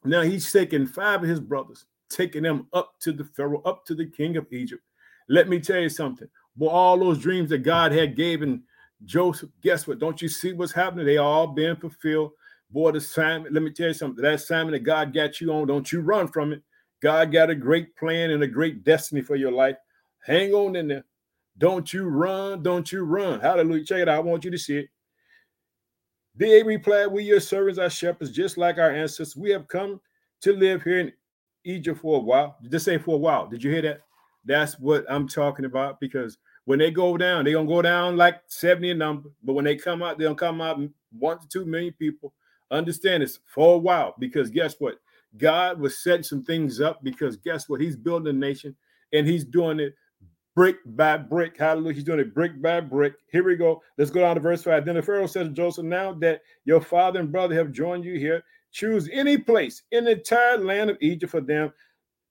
Now 0.03 0.21
he's 0.21 0.51
taking 0.51 0.85
five 0.85 1.23
of 1.23 1.29
his 1.29 1.39
brothers, 1.39 1.85
taking 2.09 2.43
them 2.43 2.67
up 2.73 2.93
to 3.01 3.11
the 3.11 3.23
Pharaoh, 3.23 3.61
up 3.63 3.85
to 3.85 3.95
the 3.95 4.05
king 4.05 4.37
of 4.37 4.51
Egypt. 4.51 4.83
Let 5.29 5.47
me 5.47 5.59
tell 5.59 5.79
you 5.79 5.89
something. 5.89 6.27
Well, 6.57 6.71
all 6.71 6.97
those 6.97 7.19
dreams 7.19 7.49
that 7.51 7.59
God 7.59 7.91
had 7.91 8.15
given 8.15 8.63
Joseph, 9.05 9.49
guess 9.61 9.87
what? 9.87 9.99
Don't 9.99 10.21
you 10.21 10.27
see 10.27 10.51
what's 10.51 10.73
happening? 10.73 11.05
They 11.05 11.17
all 11.17 11.47
being 11.47 11.77
fulfilled. 11.77 12.31
Boy, 12.71 12.91
the 12.91 12.97
assignment, 12.97 13.53
let 13.53 13.63
me 13.63 13.71
tell 13.71 13.87
you 13.87 13.93
something. 13.93 14.21
That 14.21 14.35
assignment 14.35 14.73
that 14.73 14.83
God 14.83 15.13
got 15.13 15.39
you 15.39 15.51
on, 15.53 15.67
don't 15.67 15.91
you 15.91 16.01
run 16.01 16.27
from 16.27 16.51
it. 16.53 16.61
God 17.01 17.31
got 17.31 17.49
a 17.49 17.55
great 17.55 17.95
plan 17.95 18.31
and 18.31 18.43
a 18.43 18.47
great 18.47 18.83
destiny 18.83 19.21
for 19.21 19.35
your 19.35 19.51
life. 19.51 19.77
Hang 20.25 20.51
on 20.53 20.75
in 20.75 20.89
there. 20.89 21.05
Don't 21.59 21.93
you 21.93 22.05
run. 22.05 22.63
Don't 22.63 22.91
you 22.91 23.03
run. 23.03 23.39
Hallelujah. 23.41 23.83
Check 23.83 23.99
it 23.99 24.09
out. 24.09 24.15
I 24.15 24.19
want 24.21 24.43
you 24.43 24.51
to 24.51 24.57
see 24.57 24.79
it. 24.79 24.89
They 26.35 26.63
replied, 26.63 27.07
We, 27.07 27.23
your 27.23 27.41
servants, 27.41 27.77
are 27.77 27.89
shepherds, 27.89 28.31
just 28.31 28.57
like 28.57 28.77
our 28.77 28.91
ancestors. 28.91 29.35
We 29.35 29.51
have 29.51 29.67
come 29.67 29.99
to 30.41 30.53
live 30.53 30.83
here 30.83 30.99
in 30.99 31.11
Egypt 31.65 31.99
for 31.99 32.17
a 32.17 32.21
while. 32.21 32.57
Just 32.69 32.85
say 32.85 32.97
for 32.97 33.15
a 33.15 33.19
while. 33.19 33.45
Did 33.47 33.61
you 33.61 33.71
hear 33.71 33.81
that? 33.83 34.01
That's 34.45 34.79
what 34.79 35.05
I'm 35.09 35.27
talking 35.27 35.65
about 35.65 35.99
because 35.99 36.37
when 36.63 36.79
they 36.79 36.91
go 36.91 37.17
down, 37.17 37.43
they're 37.43 37.55
gonna 37.55 37.67
go 37.67 37.81
down 37.81 38.15
like 38.15 38.41
70 38.47 38.91
in 38.91 38.97
number, 38.97 39.29
but 39.43 39.53
when 39.53 39.65
they 39.65 39.75
come 39.75 40.01
out, 40.01 40.17
gonna 40.17 40.33
come 40.33 40.61
out 40.61 40.79
one 41.11 41.39
to 41.39 41.47
two 41.47 41.65
million 41.65 41.93
people. 41.93 42.33
Understand 42.71 43.23
this 43.23 43.39
for 43.45 43.75
a 43.75 43.77
while 43.77 44.15
because 44.17 44.49
guess 44.49 44.75
what? 44.79 44.95
God 45.37 45.79
was 45.79 45.99
setting 45.99 46.23
some 46.23 46.43
things 46.43 46.79
up 46.79 47.03
because 47.03 47.35
guess 47.35 47.67
what? 47.67 47.81
He's 47.81 47.97
building 47.97 48.33
a 48.33 48.37
nation 48.37 48.75
and 49.11 49.27
he's 49.27 49.43
doing 49.43 49.79
it 49.79 49.95
brick 50.59 50.79
by 50.87 51.15
brick. 51.15 51.55
Hallelujah. 51.57 51.93
He's 51.93 52.03
doing 52.03 52.19
it 52.19 52.33
brick 52.33 52.61
by 52.61 52.81
brick. 52.81 53.13
Here 53.31 53.45
we 53.45 53.55
go. 53.55 53.81
Let's 53.97 54.11
go 54.11 54.19
down 54.19 54.35
to 54.35 54.41
verse 54.41 54.61
5. 54.61 54.83
Then 54.83 54.95
the 54.95 55.01
Pharaoh 55.01 55.25
said 55.25 55.43
to 55.43 55.49
Joseph, 55.53 55.85
Now 55.85 56.11
that 56.15 56.41
your 56.65 56.81
father 56.81 57.21
and 57.21 57.31
brother 57.31 57.55
have 57.55 57.71
joined 57.71 58.03
you 58.03 58.19
here, 58.19 58.43
choose 58.73 59.07
any 59.13 59.37
place 59.37 59.83
in 59.93 60.03
the 60.03 60.17
entire 60.17 60.57
land 60.57 60.89
of 60.89 60.97
Egypt 60.99 61.31
for 61.31 61.39
them. 61.39 61.71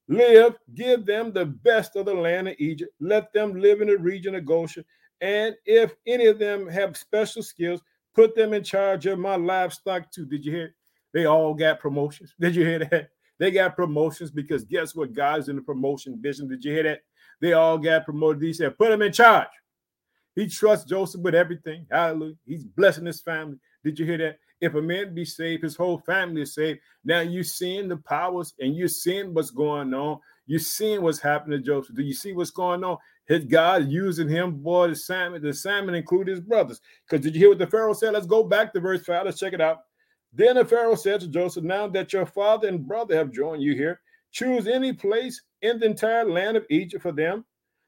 Live, 0.08 0.56
give 0.74 1.06
them 1.06 1.32
the 1.32 1.46
best 1.46 1.96
of 1.96 2.04
the 2.04 2.12
land 2.12 2.48
of 2.48 2.56
Egypt. 2.58 2.92
Let 3.00 3.32
them 3.32 3.54
live 3.58 3.80
in 3.80 3.88
the 3.88 3.96
region 3.96 4.34
of 4.34 4.44
Goshen. 4.44 4.84
And 5.22 5.56
if 5.64 5.94
any 6.06 6.26
of 6.26 6.38
them 6.38 6.68
have 6.68 6.98
special 6.98 7.42
skills, 7.42 7.80
put 8.14 8.36
them 8.36 8.52
in 8.52 8.62
charge 8.62 9.06
of 9.06 9.18
my 9.18 9.36
livestock 9.36 10.12
too. 10.12 10.26
Did 10.26 10.44
you 10.44 10.52
hear? 10.52 10.74
They 11.14 11.24
all 11.24 11.54
got 11.54 11.80
promotions. 11.80 12.34
Did 12.40 12.56
you 12.56 12.66
hear 12.66 12.80
that? 12.80 13.08
They 13.38 13.50
got 13.50 13.74
promotions 13.74 14.30
because 14.30 14.64
guess 14.64 14.94
what? 14.94 15.14
God's 15.14 15.48
in 15.48 15.56
the 15.56 15.62
promotion 15.62 16.20
vision. 16.20 16.46
Did 16.46 16.62
you 16.62 16.72
hear 16.74 16.82
that? 16.82 17.00
They 17.40 17.52
all 17.52 17.78
got 17.78 18.04
promoted. 18.04 18.42
He 18.42 18.52
said, 18.52 18.76
put 18.76 18.90
him 18.90 19.02
in 19.02 19.12
charge. 19.12 19.48
He 20.34 20.46
trusts 20.46 20.88
Joseph 20.88 21.20
with 21.20 21.34
everything. 21.34 21.86
Hallelujah. 21.90 22.34
He's 22.46 22.64
blessing 22.64 23.06
his 23.06 23.20
family. 23.20 23.58
Did 23.82 23.98
you 23.98 24.06
hear 24.06 24.18
that? 24.18 24.38
If 24.60 24.74
a 24.74 24.82
man 24.82 25.14
be 25.14 25.24
saved, 25.24 25.62
his 25.62 25.76
whole 25.76 25.98
family 25.98 26.42
is 26.42 26.54
saved. 26.54 26.80
Now 27.04 27.20
you're 27.20 27.44
seeing 27.44 27.88
the 27.88 27.96
powers 27.96 28.54
and 28.58 28.76
you're 28.76 28.88
seeing 28.88 29.32
what's 29.34 29.50
going 29.50 29.94
on. 29.94 30.18
You're 30.46 30.58
seeing 30.58 31.02
what's 31.02 31.20
happening 31.20 31.58
to 31.58 31.64
Joseph. 31.64 31.94
Do 31.94 32.02
you 32.02 32.14
see 32.14 32.32
what's 32.32 32.50
going 32.50 32.82
on? 32.82 32.98
His 33.26 33.44
God 33.44 33.88
using 33.88 34.28
him, 34.28 34.62
boy, 34.62 34.86
the 34.86 34.92
assignment, 34.94 35.42
the 35.42 35.50
assignment 35.50 35.96
include 35.96 36.28
his 36.28 36.40
brothers. 36.40 36.80
Because 37.06 37.22
did 37.22 37.34
you 37.34 37.40
hear 37.40 37.48
what 37.50 37.58
the 37.58 37.66
Pharaoh 37.66 37.92
said? 37.92 38.14
Let's 38.14 38.26
go 38.26 38.42
back 38.42 38.72
to 38.72 38.80
verse 38.80 39.04
5. 39.04 39.26
Let's 39.26 39.38
check 39.38 39.52
it 39.52 39.60
out. 39.60 39.80
Then 40.32 40.56
the 40.56 40.64
Pharaoh 40.64 40.94
said 40.94 41.20
to 41.20 41.28
Joseph, 41.28 41.64
Now 41.64 41.86
that 41.88 42.12
your 42.12 42.26
father 42.26 42.68
and 42.68 42.86
brother 42.86 43.16
have 43.16 43.30
joined 43.30 43.62
you 43.62 43.74
here, 43.74 44.00
choose 44.30 44.66
any 44.66 44.92
place 44.92 45.42
in 45.62 45.78
the 45.78 45.86
entire 45.86 46.28
land 46.28 46.56
of 46.56 46.66
Egypt 46.70 47.02
for 47.02 47.12
them. 47.12 47.44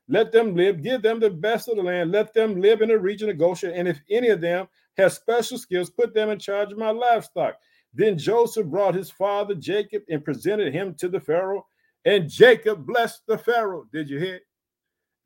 Let 0.08 0.32
them 0.32 0.56
live, 0.56 0.82
give 0.82 1.02
them 1.02 1.20
the 1.20 1.30
best 1.30 1.68
of 1.68 1.76
the 1.76 1.82
land. 1.82 2.10
Let 2.10 2.34
them 2.34 2.60
live 2.60 2.82
in 2.82 2.88
the 2.88 2.98
region 2.98 3.30
of 3.30 3.38
Goshen. 3.38 3.72
And 3.72 3.86
if 3.86 4.00
any 4.10 4.28
of 4.28 4.40
them 4.40 4.66
have 4.96 5.12
special 5.12 5.56
skills, 5.56 5.88
put 5.88 6.12
them 6.14 6.30
in 6.30 6.38
charge 6.38 6.72
of 6.72 6.78
my 6.78 6.90
livestock. 6.90 7.56
Then 7.94 8.18
Joseph 8.18 8.66
brought 8.66 8.94
his 8.94 9.10
father 9.10 9.54
Jacob 9.54 10.02
and 10.08 10.24
presented 10.24 10.72
him 10.72 10.94
to 10.94 11.08
the 11.08 11.20
Pharaoh. 11.20 11.66
And 12.04 12.28
Jacob 12.28 12.86
blessed 12.86 13.22
the 13.26 13.38
Pharaoh. 13.38 13.86
Did 13.92 14.10
you 14.10 14.18
hear? 14.18 14.40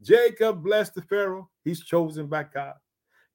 Jacob 0.02 0.62
blessed 0.62 0.94
the 0.94 1.02
Pharaoh. 1.02 1.48
He's 1.64 1.82
chosen 1.82 2.26
by 2.26 2.44
God. 2.44 2.74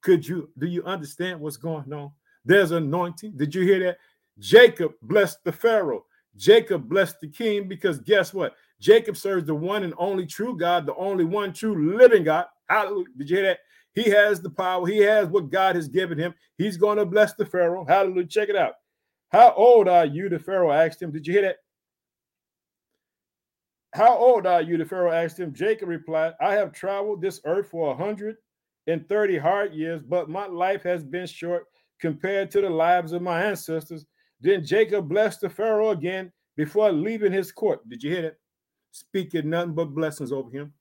Could 0.02 0.26
you 0.26 0.50
do 0.58 0.66
you 0.66 0.84
understand 0.84 1.40
what's 1.40 1.56
going 1.56 1.92
on? 1.92 2.12
There's 2.44 2.70
anointing. 2.70 3.36
Did 3.36 3.54
you 3.54 3.62
hear 3.62 3.80
that? 3.80 3.98
Jacob 4.38 4.92
blessed 5.02 5.42
the 5.44 5.52
Pharaoh. 5.52 6.04
Jacob 6.36 6.88
blessed 6.88 7.20
the 7.20 7.28
king 7.28 7.68
because 7.68 7.98
guess 7.98 8.32
what? 8.32 8.54
Jacob 8.80 9.16
serves 9.16 9.46
the 9.46 9.54
one 9.54 9.82
and 9.82 9.94
only 9.98 10.26
true 10.26 10.56
God, 10.56 10.86
the 10.86 10.94
only 10.94 11.24
one 11.24 11.52
true 11.52 11.96
living 11.96 12.24
God. 12.24 12.46
Hallelujah. 12.68 13.06
Did 13.18 13.30
you 13.30 13.36
hear 13.36 13.46
that? 13.46 13.58
He 13.94 14.08
has 14.10 14.40
the 14.40 14.50
power. 14.50 14.86
He 14.86 14.98
has 14.98 15.28
what 15.28 15.50
God 15.50 15.76
has 15.76 15.88
given 15.88 16.16
him. 16.16 16.34
He's 16.56 16.76
going 16.76 16.98
to 16.98 17.04
bless 17.04 17.34
the 17.34 17.44
Pharaoh. 17.44 17.84
Hallelujah. 17.84 18.26
Check 18.26 18.48
it 18.48 18.56
out. 18.56 18.74
How 19.30 19.52
old 19.54 19.88
are 19.88 20.06
you? 20.06 20.28
The 20.28 20.38
Pharaoh 20.38 20.72
asked 20.72 21.02
him. 21.02 21.10
Did 21.10 21.26
you 21.26 21.32
hear 21.34 21.42
that? 21.42 21.56
How 23.92 24.16
old 24.16 24.46
are 24.46 24.62
you? 24.62 24.78
The 24.78 24.84
Pharaoh 24.84 25.12
asked 25.12 25.38
him. 25.38 25.52
Jacob 25.52 25.88
replied, 25.88 26.34
I 26.40 26.54
have 26.54 26.72
traveled 26.72 27.20
this 27.20 27.40
earth 27.44 27.68
for 27.68 27.92
a 27.92 27.96
hundred 27.96 28.36
and 28.86 29.08
thirty 29.08 29.36
hard 29.36 29.74
years, 29.74 30.00
but 30.02 30.30
my 30.30 30.46
life 30.46 30.82
has 30.84 31.02
been 31.02 31.26
short 31.26 31.64
compared 32.00 32.50
to 32.52 32.60
the 32.60 32.70
lives 32.70 33.12
of 33.12 33.22
my 33.22 33.42
ancestors. 33.42 34.06
Then 34.40 34.64
Jacob 34.64 35.08
blessed 35.08 35.42
the 35.42 35.50
Pharaoh 35.50 35.90
again 35.90 36.32
before 36.56 36.92
leaving 36.92 37.32
his 37.32 37.52
court. 37.52 37.86
Did 37.88 38.02
you 38.02 38.10
hear 38.10 38.22
that? 38.22 38.36
Speaking 38.92 39.50
nothing 39.50 39.74
but 39.74 39.94
blessings 39.94 40.32
over 40.32 40.50
him. 40.50 40.72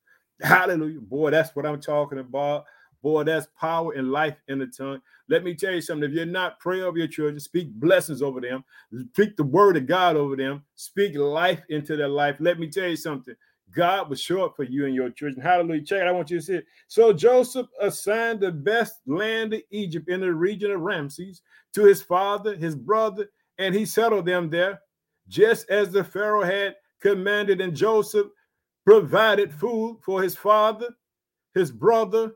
Hallelujah. 0.42 1.02
Boy, 1.02 1.32
that's 1.32 1.56
what 1.56 1.66
I'm 1.66 1.82
talking 1.82 2.20
about. 2.20 2.66
Boy, 3.02 3.24
that's 3.24 3.48
power 3.60 3.94
and 3.94 4.12
life 4.12 4.36
in 4.48 4.60
the 4.60 4.68
tongue. 4.68 5.02
Let 5.30 5.44
me 5.44 5.54
tell 5.54 5.74
you 5.74 5.82
something. 5.82 6.10
If 6.10 6.16
you're 6.16 6.26
not 6.26 6.60
praying 6.60 6.84
over 6.84 6.98
your 6.98 7.08
children, 7.08 7.40
speak 7.40 7.72
blessings 7.74 8.22
over 8.22 8.42
them, 8.42 8.64
speak 9.12 9.38
the 9.38 9.44
word 9.44 9.78
of 9.78 9.86
God 9.86 10.16
over 10.18 10.36
them, 10.36 10.64
speak 10.76 11.16
life 11.16 11.62
into 11.70 11.96
their 11.96 12.10
life. 12.10 12.36
Let 12.40 12.60
me 12.60 12.68
tell 12.68 12.88
you 12.88 12.98
something. 12.98 13.36
God 13.72 14.10
was 14.10 14.20
short 14.20 14.56
for 14.56 14.64
you 14.64 14.86
and 14.86 14.96
your 14.96 15.12
children. 15.12 15.42
Hallelujah. 15.42 15.84
Check 15.84 16.02
it. 16.02 16.08
I 16.08 16.12
want 16.12 16.32
you 16.32 16.40
to 16.40 16.46
see 16.46 16.56
it. 16.56 16.66
So 16.88 17.14
Joseph 17.14 17.68
assigned 17.80 18.40
the 18.40 18.52
best 18.52 18.96
land 19.06 19.54
of 19.54 19.62
Egypt 19.70 20.10
in 20.10 20.22
the 20.22 20.34
region 20.34 20.72
of 20.72 20.82
Ramses 20.82 21.42
to 21.74 21.84
his 21.84 22.02
father, 22.02 22.56
his 22.56 22.76
brother, 22.76 23.30
and 23.60 23.76
he 23.76 23.86
settled 23.86 24.26
them 24.26 24.50
there, 24.50 24.80
just 25.28 25.70
as 25.70 25.92
the 25.92 26.04
Pharaoh 26.04 26.44
had 26.44 26.76
commanded. 27.02 27.62
And 27.62 27.76
Joseph 27.76 28.28
provided 28.86 29.54
food 29.54 30.00
for 30.02 30.24
his 30.24 30.36
father, 30.36 30.88
his 31.54 31.70
brother, 31.70 32.32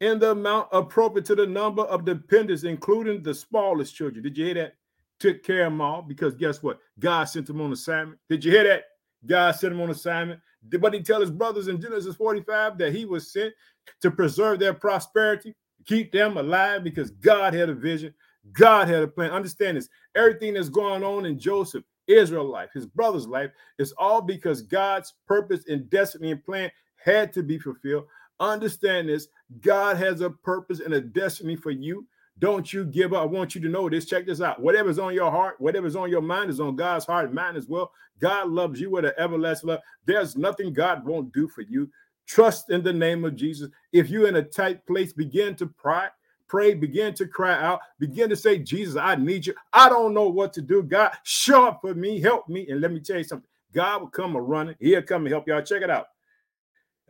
in 0.00 0.18
the 0.18 0.32
amount 0.32 0.68
appropriate 0.72 1.24
to 1.26 1.36
the 1.36 1.46
number 1.46 1.82
of 1.82 2.04
dependents, 2.04 2.64
including 2.64 3.22
the 3.22 3.32
smallest 3.32 3.94
children. 3.94 4.22
Did 4.22 4.36
you 4.36 4.46
hear 4.46 4.54
that? 4.54 4.74
Took 5.20 5.44
care 5.44 5.66
of 5.66 5.72
them 5.72 5.80
all 5.80 6.02
because 6.02 6.34
guess 6.34 6.62
what? 6.62 6.80
God 6.98 7.24
sent 7.24 7.46
them 7.46 7.60
on 7.60 7.72
assignment. 7.72 8.18
Did 8.28 8.44
you 8.44 8.50
hear 8.50 8.64
that? 8.64 8.82
God 9.24 9.52
sent 9.52 9.72
them 9.72 9.80
on 9.80 9.90
assignment. 9.90 10.40
But 10.80 10.94
he 10.94 11.00
tell 11.00 11.20
his 11.20 11.30
brothers 11.30 11.68
in 11.68 11.80
Genesis 11.80 12.16
45 12.16 12.76
that 12.78 12.92
he 12.92 13.04
was 13.04 13.32
sent 13.32 13.54
to 14.00 14.10
preserve 14.10 14.58
their 14.58 14.74
prosperity, 14.74 15.54
keep 15.86 16.10
them 16.10 16.36
alive 16.36 16.82
because 16.82 17.12
God 17.12 17.54
had 17.54 17.68
a 17.68 17.74
vision. 17.74 18.12
God 18.52 18.88
had 18.88 19.02
a 19.02 19.08
plan. 19.08 19.30
Understand 19.30 19.76
this. 19.76 19.88
Everything 20.14 20.54
that's 20.54 20.68
going 20.68 21.04
on 21.04 21.26
in 21.26 21.38
Joseph, 21.38 21.84
Israel 22.08 22.44
life, 22.44 22.70
his 22.74 22.86
brother's 22.86 23.26
life, 23.26 23.50
is 23.78 23.92
all 23.92 24.20
because 24.20 24.62
God's 24.62 25.14
purpose 25.26 25.64
and 25.68 25.88
destiny 25.88 26.32
and 26.32 26.44
plan 26.44 26.70
had 26.96 27.32
to 27.34 27.42
be 27.42 27.58
fulfilled. 27.58 28.06
Understand 28.40 29.08
this. 29.08 29.28
God 29.60 29.96
has 29.96 30.20
a 30.20 30.30
purpose 30.30 30.80
and 30.80 30.94
a 30.94 31.00
destiny 31.00 31.54
for 31.54 31.70
you. 31.70 32.06
Don't 32.38 32.72
you 32.72 32.84
give 32.84 33.12
up. 33.12 33.22
I 33.22 33.26
want 33.26 33.54
you 33.54 33.60
to 33.60 33.68
know 33.68 33.88
this. 33.88 34.06
Check 34.06 34.26
this 34.26 34.40
out. 34.40 34.60
Whatever's 34.60 34.98
on 34.98 35.14
your 35.14 35.30
heart, 35.30 35.60
whatever's 35.60 35.94
on 35.94 36.10
your 36.10 36.22
mind 36.22 36.50
is 36.50 36.60
on 36.60 36.74
God's 36.74 37.04
heart 37.04 37.26
and 37.26 37.34
mind 37.34 37.56
as 37.56 37.68
well. 37.68 37.92
God 38.18 38.48
loves 38.48 38.80
you 38.80 38.90
with 38.90 39.04
an 39.04 39.12
everlasting 39.18 39.68
love. 39.68 39.80
There's 40.06 40.36
nothing 40.36 40.72
God 40.72 41.04
won't 41.04 41.32
do 41.32 41.46
for 41.46 41.62
you. 41.62 41.88
Trust 42.26 42.70
in 42.70 42.82
the 42.82 42.92
name 42.92 43.24
of 43.24 43.36
Jesus. 43.36 43.68
If 43.92 44.08
you're 44.08 44.28
in 44.28 44.36
a 44.36 44.42
tight 44.42 44.84
place, 44.86 45.12
begin 45.12 45.54
to 45.56 45.66
pray, 45.66 46.06
pray, 46.52 46.74
begin 46.74 47.14
to 47.14 47.26
cry 47.26 47.54
out, 47.54 47.80
begin 47.98 48.28
to 48.28 48.36
say, 48.36 48.58
Jesus, 48.58 48.94
I 48.96 49.14
need 49.14 49.46
you. 49.46 49.54
I 49.72 49.88
don't 49.88 50.12
know 50.12 50.28
what 50.28 50.52
to 50.52 50.60
do. 50.60 50.82
God, 50.82 51.10
show 51.22 51.68
up 51.68 51.80
for 51.80 51.94
me, 51.94 52.20
help 52.20 52.46
me. 52.46 52.68
And 52.68 52.82
let 52.82 52.92
me 52.92 53.00
tell 53.00 53.16
you 53.16 53.24
something. 53.24 53.48
God 53.72 54.02
will 54.02 54.08
come 54.08 54.36
a 54.36 54.40
running. 54.40 54.74
He'll 54.78 55.00
come 55.00 55.22
and 55.22 55.32
help 55.32 55.48
y'all. 55.48 55.62
Check 55.62 55.80
it 55.80 55.88
out. 55.88 56.08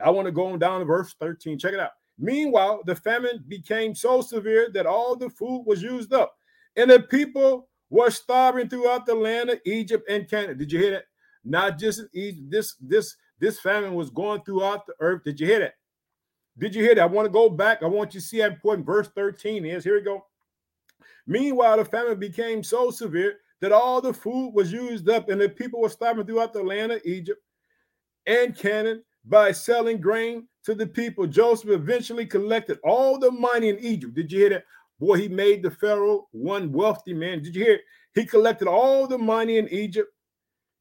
I 0.01 0.11
want 0.11 0.27
to 0.27 0.33
go 0.33 0.47
on 0.47 0.61
down 0.61 0.79
to 0.79 0.85
verse 0.85 1.17
13. 1.19 1.59
Check 1.59 1.73
it 1.73 1.81
out. 1.81 1.91
Meanwhile, 2.21 2.83
the 2.87 2.95
famine 2.95 3.43
became 3.49 3.97
so 3.97 4.21
severe 4.21 4.71
that 4.75 4.87
all 4.87 5.17
the 5.17 5.29
food 5.29 5.65
was 5.67 5.83
used 5.83 6.13
up, 6.13 6.37
and 6.77 6.89
the 6.89 7.01
people 7.01 7.69
were 7.91 8.11
starving 8.11 8.69
throughout 8.69 9.07
the 9.07 9.15
land 9.17 9.51
of 9.51 9.59
Egypt 9.67 10.09
and 10.09 10.31
Canaan. 10.31 10.57
Did 10.57 10.71
you 10.71 10.79
hear 10.79 10.93
that? 10.93 11.07
Not 11.45 11.81
just 11.81 12.03
Egypt. 12.13 12.49
This 12.49 12.77
this 12.81 13.17
this 13.41 13.59
famine 13.59 13.95
was 13.95 14.11
going 14.11 14.43
throughout 14.45 14.87
the 14.87 14.95
earth. 15.01 15.25
Did 15.25 15.41
you 15.41 15.49
hear 15.49 15.59
that? 15.59 15.75
Did 16.59 16.75
you 16.75 16.83
hear 16.83 16.95
that? 16.95 17.03
I 17.03 17.07
want 17.07 17.27
to 17.27 17.33
go 17.33 17.49
back. 17.49 17.83
I 17.83 17.87
want 17.87 18.15
you 18.15 18.21
to 18.21 18.27
see 18.27 18.41
how 18.41 18.47
important 18.47 18.87
verse 18.87 19.09
13 19.15 19.65
is. 19.65 19.85
Here 19.85 19.95
we 19.95 20.03
go. 20.03 20.27
Meanwhile, 21.27 21.79
the 21.79 21.85
famine 21.85 22.19
became 22.19 22.63
so 22.63 22.91
severe 22.91 23.39
that 23.61 23.73
all 23.73 24.01
the 24.01 24.13
food 24.13 24.53
was 24.55 24.73
used 24.73 25.09
up, 25.09 25.29
and 25.29 25.41
the 25.41 25.49
people 25.49 25.81
were 25.81 25.89
starving 25.89 26.27
throughout 26.27 26.53
the 26.53 26.63
land 26.63 26.93
of 26.93 27.01
Egypt 27.05 27.41
and 28.27 28.57
Canaan 28.57 29.03
by 29.25 29.53
selling 29.53 30.01
grain 30.01 30.49
to 30.65 30.75
the 30.75 30.87
people. 30.87 31.27
Joseph 31.27 31.71
eventually 31.71 32.27
collected 32.27 32.79
all 32.85 33.19
the 33.19 33.31
money 33.31 33.69
in 33.69 33.79
Egypt. 33.79 34.15
Did 34.15 34.33
you 34.33 34.41
hear 34.41 34.51
that? 34.51 34.65
Boy, 34.99 35.17
he 35.17 35.29
made 35.29 35.63
the 35.63 35.71
Pharaoh 35.71 36.29
one 36.33 36.73
wealthy 36.73 37.15
man. 37.15 37.43
Did 37.43 37.57
you 37.57 37.65
hear? 37.65 37.81
He 38.15 38.25
collected 38.25 38.69
all 38.69 39.07
the 39.07 39.19
money 39.19 39.59
in 39.59 39.69
Egypt 39.69 40.13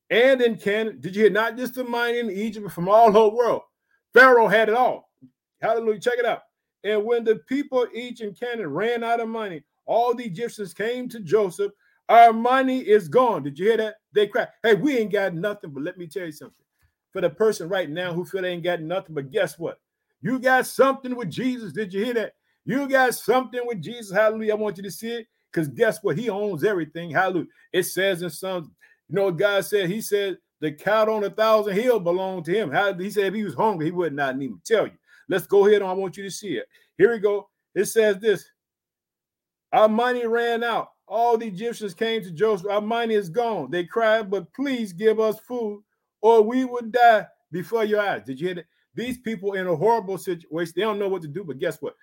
and 0.09 0.41
in 0.41 0.57
Canaan. 0.57 0.99
Did 0.99 1.15
you 1.15 1.23
hear? 1.23 1.31
Not 1.31 1.57
just 1.57 1.75
the 1.75 1.83
money 1.83 2.19
in 2.19 2.29
Egypt, 2.29 2.65
but 2.65 2.73
from 2.73 2.89
all 2.89 3.11
the 3.11 3.29
world. 3.29 3.61
Pharaoh 4.13 4.47
had 4.47 4.69
it 4.69 4.75
all. 4.75 5.10
Hallelujah. 5.61 5.99
Check 5.99 6.17
it 6.17 6.25
out. 6.25 6.41
And 6.83 7.03
when 7.05 7.23
the 7.23 7.37
people 7.47 7.87
each 7.93 8.21
in 8.21 8.33
Canaan 8.33 8.67
ran 8.67 9.03
out 9.03 9.19
of 9.19 9.29
money, 9.29 9.63
all 9.85 10.13
the 10.13 10.25
Egyptians 10.25 10.73
came 10.73 11.07
to 11.09 11.19
Joseph. 11.19 11.71
Our 12.09 12.33
money 12.33 12.79
is 12.79 13.07
gone. 13.07 13.43
Did 13.43 13.57
you 13.57 13.67
hear 13.67 13.77
that? 13.77 13.95
They 14.13 14.27
cried, 14.27 14.49
Hey, 14.63 14.75
we 14.75 14.97
ain't 14.97 15.11
got 15.11 15.33
nothing. 15.33 15.71
But 15.71 15.83
let 15.83 15.97
me 15.97 16.07
tell 16.07 16.25
you 16.25 16.31
something 16.31 16.55
for 17.11 17.21
the 17.21 17.29
person 17.29 17.69
right 17.69 17.89
now 17.89 18.13
who 18.13 18.25
feel 18.25 18.41
they 18.41 18.51
ain't 18.51 18.63
got 18.63 18.81
nothing. 18.81 19.15
But 19.15 19.31
guess 19.31 19.59
what? 19.59 19.79
You 20.21 20.39
got 20.39 20.65
something 20.65 21.15
with 21.15 21.29
Jesus. 21.29 21.73
Did 21.73 21.93
you 21.93 22.03
hear 22.03 22.13
that? 22.15 22.33
You 22.65 22.87
got 22.87 23.15
something 23.15 23.61
with 23.65 23.81
Jesus. 23.81 24.11
Hallelujah. 24.11 24.53
I 24.53 24.57
want 24.57 24.77
you 24.77 24.83
to 24.83 24.91
see 24.91 25.11
it. 25.11 25.27
Because 25.51 25.67
guess 25.67 25.99
what? 26.01 26.17
He 26.17 26.29
owns 26.29 26.63
everything. 26.63 27.11
Hallelujah. 27.11 27.47
It 27.73 27.83
says 27.83 28.21
in 28.21 28.29
some, 28.29 28.71
you 29.09 29.15
know 29.15 29.31
God 29.31 29.65
said? 29.65 29.89
He 29.89 30.01
said 30.01 30.37
the 30.61 30.71
cattle 30.71 31.15
on 31.15 31.23
a 31.23 31.29
thousand 31.29 31.75
hill 31.75 31.99
belonged 31.99 32.45
to 32.45 32.53
him. 32.53 32.71
How 32.71 32.93
he 32.93 33.09
said 33.09 33.25
if 33.25 33.33
he 33.33 33.43
was 33.43 33.55
hungry, 33.55 33.87
he 33.87 33.91
would 33.91 34.13
not 34.13 34.35
even 34.35 34.61
tell 34.63 34.85
you. 34.85 34.93
Let's 35.31 35.47
go 35.47 35.65
ahead 35.65 35.81
on. 35.81 35.89
I 35.89 35.93
want 35.93 36.17
you 36.17 36.23
to 36.23 36.29
see 36.29 36.57
it. 36.57 36.65
Here 36.97 37.09
we 37.09 37.19
go. 37.19 37.47
It 37.73 37.85
says 37.85 38.19
this. 38.19 38.45
Our 39.71 39.87
money 39.87 40.27
ran 40.27 40.61
out. 40.61 40.89
All 41.07 41.37
the 41.37 41.47
Egyptians 41.47 41.93
came 41.93 42.21
to 42.21 42.31
Joseph. 42.31 42.69
Our 42.69 42.81
money 42.81 43.15
is 43.15 43.29
gone. 43.29 43.71
They 43.71 43.85
cried, 43.85 44.29
but 44.29 44.53
please 44.53 44.91
give 44.91 45.21
us 45.21 45.39
food 45.39 45.83
or 46.21 46.41
we 46.41 46.65
would 46.65 46.91
die 46.91 47.25
before 47.49 47.85
your 47.85 48.01
eyes. 48.01 48.23
Did 48.25 48.41
you 48.41 48.47
hear 48.47 48.55
that? 48.55 48.65
These 48.93 49.19
people 49.19 49.53
in 49.53 49.67
a 49.67 49.75
horrible 49.75 50.17
situation, 50.17 50.73
they 50.75 50.81
don't 50.81 50.99
know 50.99 51.07
what 51.07 51.21
to 51.21 51.29
do. 51.29 51.45
But 51.45 51.59
guess 51.59 51.81
what? 51.81 51.95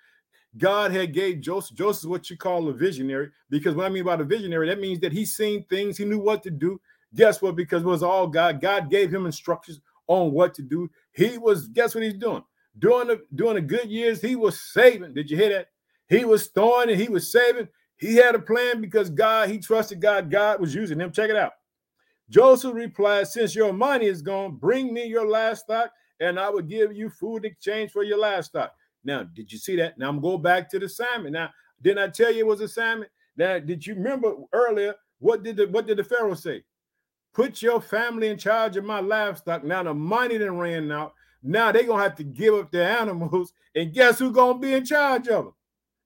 God 0.57 0.91
had 0.91 1.13
gave 1.13 1.39
Joseph. 1.39 1.77
Joseph 1.77 2.05
is 2.05 2.07
what 2.07 2.31
you 2.31 2.35
call 2.35 2.67
a 2.67 2.73
visionary. 2.73 3.29
Because 3.51 3.75
what 3.75 3.85
I 3.85 3.89
mean 3.89 4.05
by 4.05 4.15
a 4.15 4.23
visionary, 4.23 4.67
that 4.69 4.79
means 4.79 4.99
that 5.01 5.13
he's 5.13 5.35
seen 5.35 5.63
things, 5.65 5.99
he 5.99 6.05
knew 6.05 6.19
what 6.19 6.41
to 6.43 6.49
do. 6.49 6.81
Guess 7.13 7.43
what? 7.43 7.55
Because 7.55 7.83
it 7.83 7.87
was 7.87 8.01
all 8.01 8.25
God. 8.25 8.59
God 8.59 8.89
gave 8.89 9.13
him 9.13 9.27
instructions 9.27 9.81
on 10.07 10.31
what 10.31 10.55
to 10.55 10.63
do. 10.63 10.89
He 11.11 11.37
was, 11.37 11.67
guess 11.67 11.93
what 11.93 12.03
he's 12.03 12.15
doing? 12.15 12.43
During 12.79 13.07
the 13.07 13.21
during 13.35 13.55
the 13.55 13.61
good 13.61 13.89
years, 13.89 14.21
he 14.21 14.35
was 14.35 14.59
saving. 14.59 15.13
Did 15.13 15.29
you 15.29 15.37
hear 15.37 15.49
that? 15.49 15.67
He 16.07 16.25
was 16.25 16.47
throwing 16.47 16.89
and 16.89 16.99
he 16.99 17.07
was 17.07 17.31
saving. 17.31 17.67
He 17.97 18.15
had 18.15 18.33
a 18.33 18.39
plan 18.39 18.81
because 18.81 19.09
God, 19.09 19.49
he 19.49 19.59
trusted 19.59 20.01
God. 20.01 20.31
God 20.31 20.61
was 20.61 20.73
using 20.73 20.99
him. 20.99 21.11
Check 21.11 21.29
it 21.29 21.35
out. 21.35 21.51
Joseph 22.29 22.73
replied, 22.73 23.27
Since 23.27 23.55
your 23.55 23.73
money 23.73 24.05
is 24.05 24.21
gone, 24.21 24.55
bring 24.55 24.93
me 24.93 25.05
your 25.05 25.27
livestock, 25.27 25.91
and 26.19 26.39
I 26.39 26.49
will 26.49 26.61
give 26.61 26.95
you 26.95 27.09
food 27.09 27.45
in 27.45 27.51
exchange 27.51 27.91
for 27.91 28.03
your 28.03 28.17
livestock. 28.17 28.73
Now, 29.03 29.23
did 29.23 29.51
you 29.51 29.57
see 29.57 29.75
that? 29.77 29.97
Now 29.97 30.09
I'm 30.09 30.21
going 30.21 30.41
back 30.41 30.69
to 30.69 30.79
the 30.79 30.85
assignment. 30.85 31.33
Now, 31.33 31.49
didn't 31.81 31.99
I 31.99 32.07
tell 32.07 32.31
you 32.33 32.39
it 32.39 32.47
was 32.47 32.61
a 32.61 32.65
assignment? 32.65 33.11
Now, 33.35 33.59
did 33.59 33.85
you 33.85 33.95
remember 33.95 34.35
earlier? 34.53 34.95
What 35.19 35.43
did 35.43 35.57
the 35.57 35.67
what 35.67 35.87
did 35.87 35.97
the 35.97 36.03
Pharaoh 36.03 36.35
say? 36.35 36.63
Put 37.33 37.61
your 37.61 37.81
family 37.81 38.29
in 38.29 38.37
charge 38.37 38.77
of 38.77 38.85
my 38.85 38.99
livestock. 38.99 39.63
Now 39.63 39.83
the 39.83 39.93
money 39.93 40.37
that 40.37 40.51
ran 40.51 40.91
out. 40.91 41.13
Now 41.41 41.71
they're 41.71 41.83
gonna 41.85 42.03
have 42.03 42.15
to 42.15 42.23
give 42.23 42.53
up 42.53 42.71
their 42.71 42.89
animals, 42.99 43.53
and 43.75 43.93
guess 43.93 44.19
who's 44.19 44.31
gonna 44.31 44.59
be 44.59 44.73
in 44.73 44.85
charge 44.85 45.27
of 45.27 45.45
them? 45.45 45.53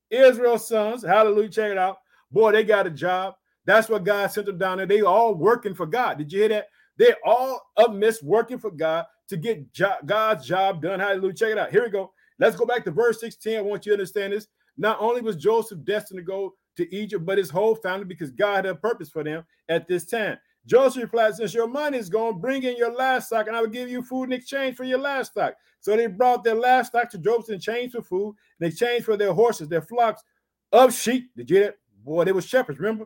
Israel's 0.09 0.67
sons. 0.67 1.03
Hallelujah. 1.03 1.49
Check 1.49 1.71
it 1.71 1.77
out. 1.77 1.97
Boy, 2.31 2.51
they 2.51 2.63
got 2.63 2.87
a 2.87 2.91
job. 2.91 3.35
That's 3.65 3.89
what 3.89 4.03
God 4.03 4.27
sent 4.27 4.45
them 4.47 4.57
down 4.57 4.77
there. 4.77 4.85
They 4.85 5.01
all 5.01 5.33
working 5.35 5.73
for 5.73 5.85
God. 5.85 6.17
Did 6.17 6.31
you 6.31 6.39
hear 6.39 6.49
that? 6.49 6.67
They 6.97 7.13
all 7.25 7.61
miss 7.91 8.21
working 8.21 8.59
for 8.59 8.71
God 8.71 9.05
to 9.29 9.37
get 9.37 9.71
jo- 9.73 9.97
God's 10.05 10.45
job 10.47 10.81
done. 10.81 10.99
Hallelujah. 10.99 11.33
Check 11.33 11.51
it 11.51 11.57
out. 11.57 11.71
Here 11.71 11.83
we 11.83 11.89
go. 11.89 12.11
Let's 12.39 12.55
go 12.55 12.65
back 12.65 12.83
to 12.85 12.91
verse 12.91 13.19
16. 13.19 13.57
I 13.57 13.61
want 13.61 13.85
you 13.85 13.91
to 13.91 13.95
understand 13.95 14.33
this. 14.33 14.47
Not 14.77 14.97
only 14.99 15.21
was 15.21 15.35
Joseph 15.35 15.83
destined 15.83 16.19
to 16.19 16.23
go 16.23 16.53
to 16.77 16.95
Egypt, 16.95 17.25
but 17.25 17.37
his 17.37 17.49
whole 17.49 17.75
family, 17.75 18.05
because 18.05 18.31
God 18.31 18.65
had 18.65 18.67
a 18.67 18.75
purpose 18.75 19.09
for 19.09 19.23
them 19.23 19.45
at 19.69 19.87
this 19.87 20.05
time. 20.05 20.37
Joseph 20.65 21.03
replied, 21.03 21.35
Since 21.35 21.53
your 21.53 21.67
money 21.67 21.97
is 21.97 22.09
gone, 22.09 22.39
bring 22.39 22.63
in 22.63 22.77
your 22.77 22.93
livestock, 22.93 23.47
and 23.47 23.55
I 23.55 23.61
will 23.61 23.67
give 23.67 23.89
you 23.89 24.01
food 24.01 24.25
in 24.25 24.33
exchange 24.33 24.75
for 24.75 24.83
your 24.83 24.99
livestock. 24.99 25.55
So 25.79 25.95
they 25.97 26.07
brought 26.07 26.43
their 26.43 26.55
livestock 26.55 27.09
to 27.11 27.17
Joseph 27.17 27.49
in 27.49 27.55
exchange 27.55 27.91
for 27.91 28.01
food, 28.01 28.35
in 28.59 28.67
exchange 28.67 29.03
for 29.03 29.17
their 29.17 29.33
horses, 29.33 29.67
their 29.67 29.81
flocks 29.81 30.23
of 30.71 30.93
sheep. 30.93 31.31
Did 31.35 31.49
you 31.49 31.55
hear 31.57 31.65
that? 31.65 31.77
Boy, 32.05 32.23
they 32.25 32.31
were 32.31 32.41
shepherds, 32.41 32.79
remember? 32.79 33.05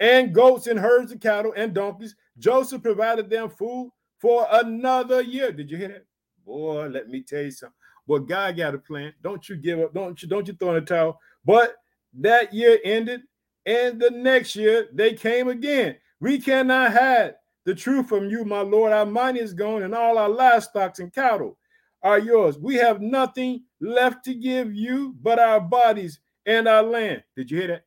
and 0.00 0.34
goats 0.34 0.66
and 0.66 0.80
herds 0.80 1.12
of 1.12 1.20
cattle 1.20 1.52
and 1.56 1.74
donkeys. 1.74 2.16
Joseph 2.38 2.82
provided 2.82 3.30
them 3.30 3.50
food 3.50 3.92
for 4.18 4.46
another 4.50 5.20
year. 5.20 5.52
Did 5.52 5.70
you 5.70 5.76
hear 5.76 5.88
that? 5.88 6.06
Boy, 6.44 6.88
let 6.88 7.08
me 7.08 7.22
tell 7.22 7.42
you 7.42 7.50
something. 7.50 7.74
Boy, 8.06 8.20
God 8.20 8.56
got 8.56 8.74
a 8.74 8.78
plan. 8.78 9.12
Don't 9.22 9.46
you 9.48 9.56
give 9.56 9.78
up. 9.78 9.94
Don't 9.94 10.20
you 10.20 10.28
don't 10.28 10.48
you 10.48 10.54
throw 10.54 10.74
in 10.74 10.76
the 10.76 10.80
towel. 10.80 11.20
But 11.44 11.76
that 12.14 12.52
year 12.52 12.78
ended, 12.82 13.20
and 13.66 14.00
the 14.00 14.10
next 14.10 14.56
year 14.56 14.88
they 14.92 15.14
came 15.14 15.48
again. 15.48 15.96
We 16.20 16.38
cannot 16.38 16.92
hide 16.92 17.34
the 17.64 17.74
truth 17.74 18.08
from 18.08 18.28
you, 18.28 18.44
my 18.44 18.60
Lord. 18.60 18.92
Our 18.92 19.06
money 19.06 19.40
is 19.40 19.54
gone, 19.54 19.82
and 19.82 19.94
all 19.94 20.18
our 20.18 20.28
livestock 20.28 20.98
and 20.98 21.12
cattle 21.12 21.58
are 22.02 22.18
yours. 22.18 22.58
We 22.58 22.76
have 22.76 23.00
nothing 23.00 23.64
left 23.80 24.24
to 24.26 24.34
give 24.34 24.74
you 24.74 25.14
but 25.22 25.38
our 25.38 25.60
bodies 25.60 26.20
and 26.46 26.68
our 26.68 26.82
land. 26.82 27.22
Did 27.36 27.50
you 27.50 27.58
hear 27.58 27.68
that? 27.68 27.84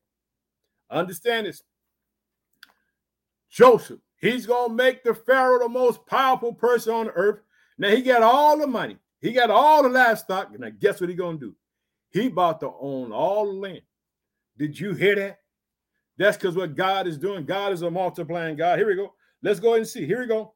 Understand 0.90 1.48
this. 1.48 1.64
Joseph. 3.50 4.00
He's 4.18 4.46
going 4.46 4.70
to 4.70 4.76
make 4.76 5.04
the 5.04 5.14
Pharaoh 5.14 5.60
the 5.60 5.70
most 5.70 6.06
powerful 6.08 6.54
person 6.54 6.94
on 6.94 7.10
earth. 7.10 7.42
Now, 7.78 7.90
he 7.90 8.02
got 8.02 8.24
all 8.24 8.58
the 8.58 8.66
money. 8.66 8.98
He 9.20 9.34
got 9.34 9.52
all 9.52 9.84
the 9.84 9.90
livestock. 9.90 10.52
And 10.52 10.62
now, 10.62 10.70
guess 10.80 11.02
what 11.02 11.10
he's 11.10 11.20
going 11.20 11.40
to 11.40 11.48
do? 11.48 11.56
He 12.10 12.28
about 12.28 12.62
to 12.62 12.72
own 12.80 13.12
all 13.12 13.48
the 13.48 13.60
land. 13.60 13.82
Did 14.58 14.80
you 14.80 14.94
hear 14.94 15.16
that? 15.16 15.40
That's 16.18 16.38
because 16.38 16.56
what 16.56 16.76
God 16.76 17.08
is 17.08 17.18
doing. 17.18 17.46
God 17.46 17.74
is 17.74 17.82
a 17.82 17.92
multiplying 17.92 18.56
God. 18.56 18.78
Here 18.78 18.88
we 18.88 18.96
go. 18.96 19.14
Let's 19.42 19.60
go 19.60 19.70
ahead 19.70 19.80
and 19.80 19.88
see. 19.88 20.06
Here 20.06 20.20
we 20.20 20.28
go. 20.28 20.54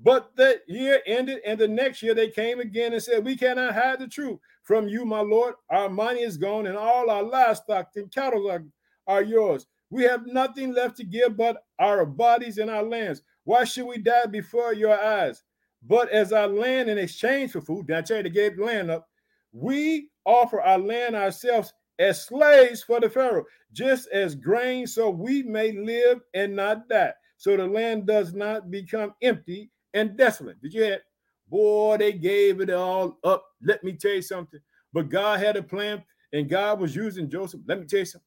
But 0.00 0.34
that 0.36 0.62
year 0.68 1.00
ended, 1.06 1.40
and 1.44 1.58
the 1.58 1.68
next 1.68 2.02
year 2.02 2.14
they 2.14 2.30
came 2.30 2.60
again 2.60 2.92
and 2.92 3.02
said, 3.02 3.24
We 3.24 3.36
cannot 3.36 3.74
hide 3.74 3.98
the 3.98 4.08
truth 4.08 4.38
from 4.62 4.88
you, 4.88 5.04
my 5.04 5.20
Lord. 5.20 5.54
Our 5.70 5.88
money 5.88 6.20
is 6.20 6.36
gone, 6.36 6.66
and 6.66 6.76
all 6.76 7.10
our 7.10 7.22
livestock 7.22 7.90
and 7.96 8.12
cattle 8.12 8.50
are, 8.50 8.64
are 9.06 9.22
yours. 9.22 9.66
We 9.90 10.04
have 10.04 10.26
nothing 10.26 10.72
left 10.72 10.96
to 10.98 11.04
give 11.04 11.36
but 11.36 11.64
our 11.78 12.04
bodies 12.04 12.58
and 12.58 12.70
our 12.70 12.82
lands. 12.82 13.22
Why 13.44 13.64
should 13.64 13.86
we 13.86 13.98
die 13.98 14.26
before 14.26 14.72
your 14.72 15.00
eyes? 15.00 15.42
but 15.82 16.10
as 16.10 16.32
our 16.32 16.48
land 16.48 16.90
in 16.90 16.98
exchange 16.98 17.52
for 17.52 17.60
food, 17.60 17.88
now 17.88 18.00
they 18.00 18.22
gave 18.30 18.58
land 18.58 18.90
up, 18.90 19.08
we 19.52 20.10
offer 20.24 20.60
our 20.60 20.78
land 20.78 21.14
ourselves 21.14 21.72
as 21.98 22.24
slaves 22.24 22.82
for 22.82 23.00
the 23.00 23.10
Pharaoh, 23.10 23.44
just 23.72 24.08
as 24.08 24.34
grain, 24.34 24.86
so 24.86 25.10
we 25.10 25.42
may 25.42 25.72
live 25.72 26.20
and 26.34 26.54
not 26.54 26.88
die. 26.88 27.12
So 27.36 27.56
the 27.56 27.66
land 27.66 28.06
does 28.06 28.34
not 28.34 28.70
become 28.70 29.14
empty 29.22 29.70
and 29.94 30.16
desolate. 30.16 30.60
Did 30.60 30.74
you 30.74 30.82
hear? 30.82 31.00
Boy, 31.48 31.96
they 31.96 32.12
gave 32.12 32.60
it 32.60 32.70
all 32.70 33.18
up. 33.24 33.44
Let 33.62 33.82
me 33.82 33.92
tell 33.92 34.12
you 34.12 34.22
something. 34.22 34.60
But 34.92 35.08
God 35.08 35.40
had 35.40 35.56
a 35.56 35.62
plan, 35.62 36.02
and 36.32 36.48
God 36.48 36.80
was 36.80 36.94
using 36.94 37.30
Joseph. 37.30 37.60
Let 37.66 37.80
me 37.80 37.86
tell 37.86 38.00
you 38.00 38.04
something. 38.04 38.26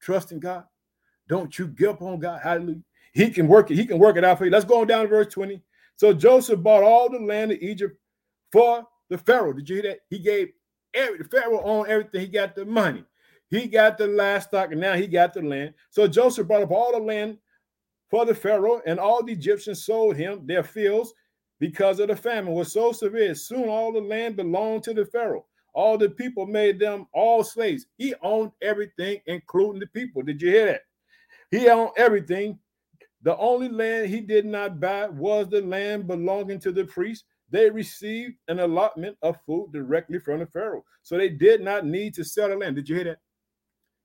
Trust 0.00 0.32
in 0.32 0.40
God. 0.40 0.64
Don't 1.28 1.58
you 1.58 1.68
give 1.68 1.90
up 1.90 2.02
on 2.02 2.18
God. 2.18 2.40
Hallelujah. 2.42 2.82
He 3.12 3.30
can 3.30 3.48
work 3.48 3.70
it. 3.70 3.76
He 3.76 3.86
can 3.86 3.98
work 3.98 4.16
it 4.16 4.24
out 4.24 4.38
for 4.38 4.44
you. 4.44 4.50
Let's 4.50 4.64
go 4.64 4.80
on 4.80 4.86
down 4.86 5.02
to 5.02 5.08
verse 5.08 5.32
20. 5.32 5.62
So 5.96 6.12
Joseph 6.12 6.62
bought 6.62 6.82
all 6.82 7.08
the 7.08 7.18
land 7.18 7.52
of 7.52 7.58
Egypt 7.60 7.96
for 8.50 8.86
the 9.08 9.18
Pharaoh. 9.18 9.52
Did 9.52 9.68
you 9.68 9.76
hear 9.76 9.90
that? 9.90 10.00
He 10.10 10.18
gave 10.18 10.48
every 10.94 11.18
the 11.18 11.24
Pharaoh 11.24 11.62
owned 11.62 11.88
everything. 11.88 12.20
He 12.22 12.26
got 12.28 12.54
the 12.54 12.64
money. 12.64 13.04
He 13.50 13.68
got 13.68 13.98
the 13.98 14.06
livestock, 14.06 14.72
and 14.72 14.80
now 14.80 14.94
he 14.94 15.06
got 15.06 15.34
the 15.34 15.42
land. 15.42 15.74
So 15.90 16.08
Joseph 16.08 16.48
brought 16.48 16.62
up 16.62 16.70
all 16.70 16.92
the 16.92 16.98
land 16.98 17.38
for 18.10 18.24
the 18.24 18.34
Pharaoh, 18.34 18.82
and 18.86 18.98
all 18.98 19.22
the 19.22 19.32
Egyptians 19.32 19.84
sold 19.84 20.16
him 20.16 20.46
their 20.46 20.62
fields 20.62 21.12
because 21.60 22.00
of 22.00 22.08
the 22.08 22.16
famine 22.16 22.52
was 22.52 22.72
so 22.72 22.92
severe. 22.92 23.34
Soon 23.34 23.68
all 23.68 23.92
the 23.92 24.00
land 24.00 24.36
belonged 24.36 24.82
to 24.84 24.94
the 24.94 25.04
Pharaoh. 25.06 25.46
All 25.72 25.98
the 25.98 26.10
people 26.10 26.46
made 26.46 26.78
them 26.78 27.06
all 27.12 27.42
slaves. 27.42 27.86
He 27.96 28.14
owned 28.22 28.52
everything, 28.62 29.20
including 29.26 29.80
the 29.80 29.88
people. 29.88 30.22
Did 30.22 30.40
you 30.40 30.50
hear 30.50 30.66
that? 30.66 30.82
He 31.50 31.68
owned 31.68 31.90
everything. 31.96 32.58
The 33.22 33.36
only 33.38 33.68
land 33.68 34.08
he 34.08 34.20
did 34.20 34.44
not 34.44 34.80
buy 34.80 35.08
was 35.08 35.48
the 35.48 35.62
land 35.62 36.06
belonging 36.06 36.60
to 36.60 36.72
the 36.72 36.84
priests. 36.84 37.24
They 37.50 37.70
received 37.70 38.34
an 38.48 38.60
allotment 38.60 39.16
of 39.22 39.36
food 39.46 39.72
directly 39.72 40.18
from 40.18 40.40
the 40.40 40.46
Pharaoh. 40.46 40.84
So 41.02 41.16
they 41.16 41.28
did 41.28 41.60
not 41.60 41.84
need 41.86 42.14
to 42.14 42.24
sell 42.24 42.48
the 42.48 42.56
land. 42.56 42.76
Did 42.76 42.88
you 42.88 42.96
hear 42.96 43.04
that? 43.04 43.18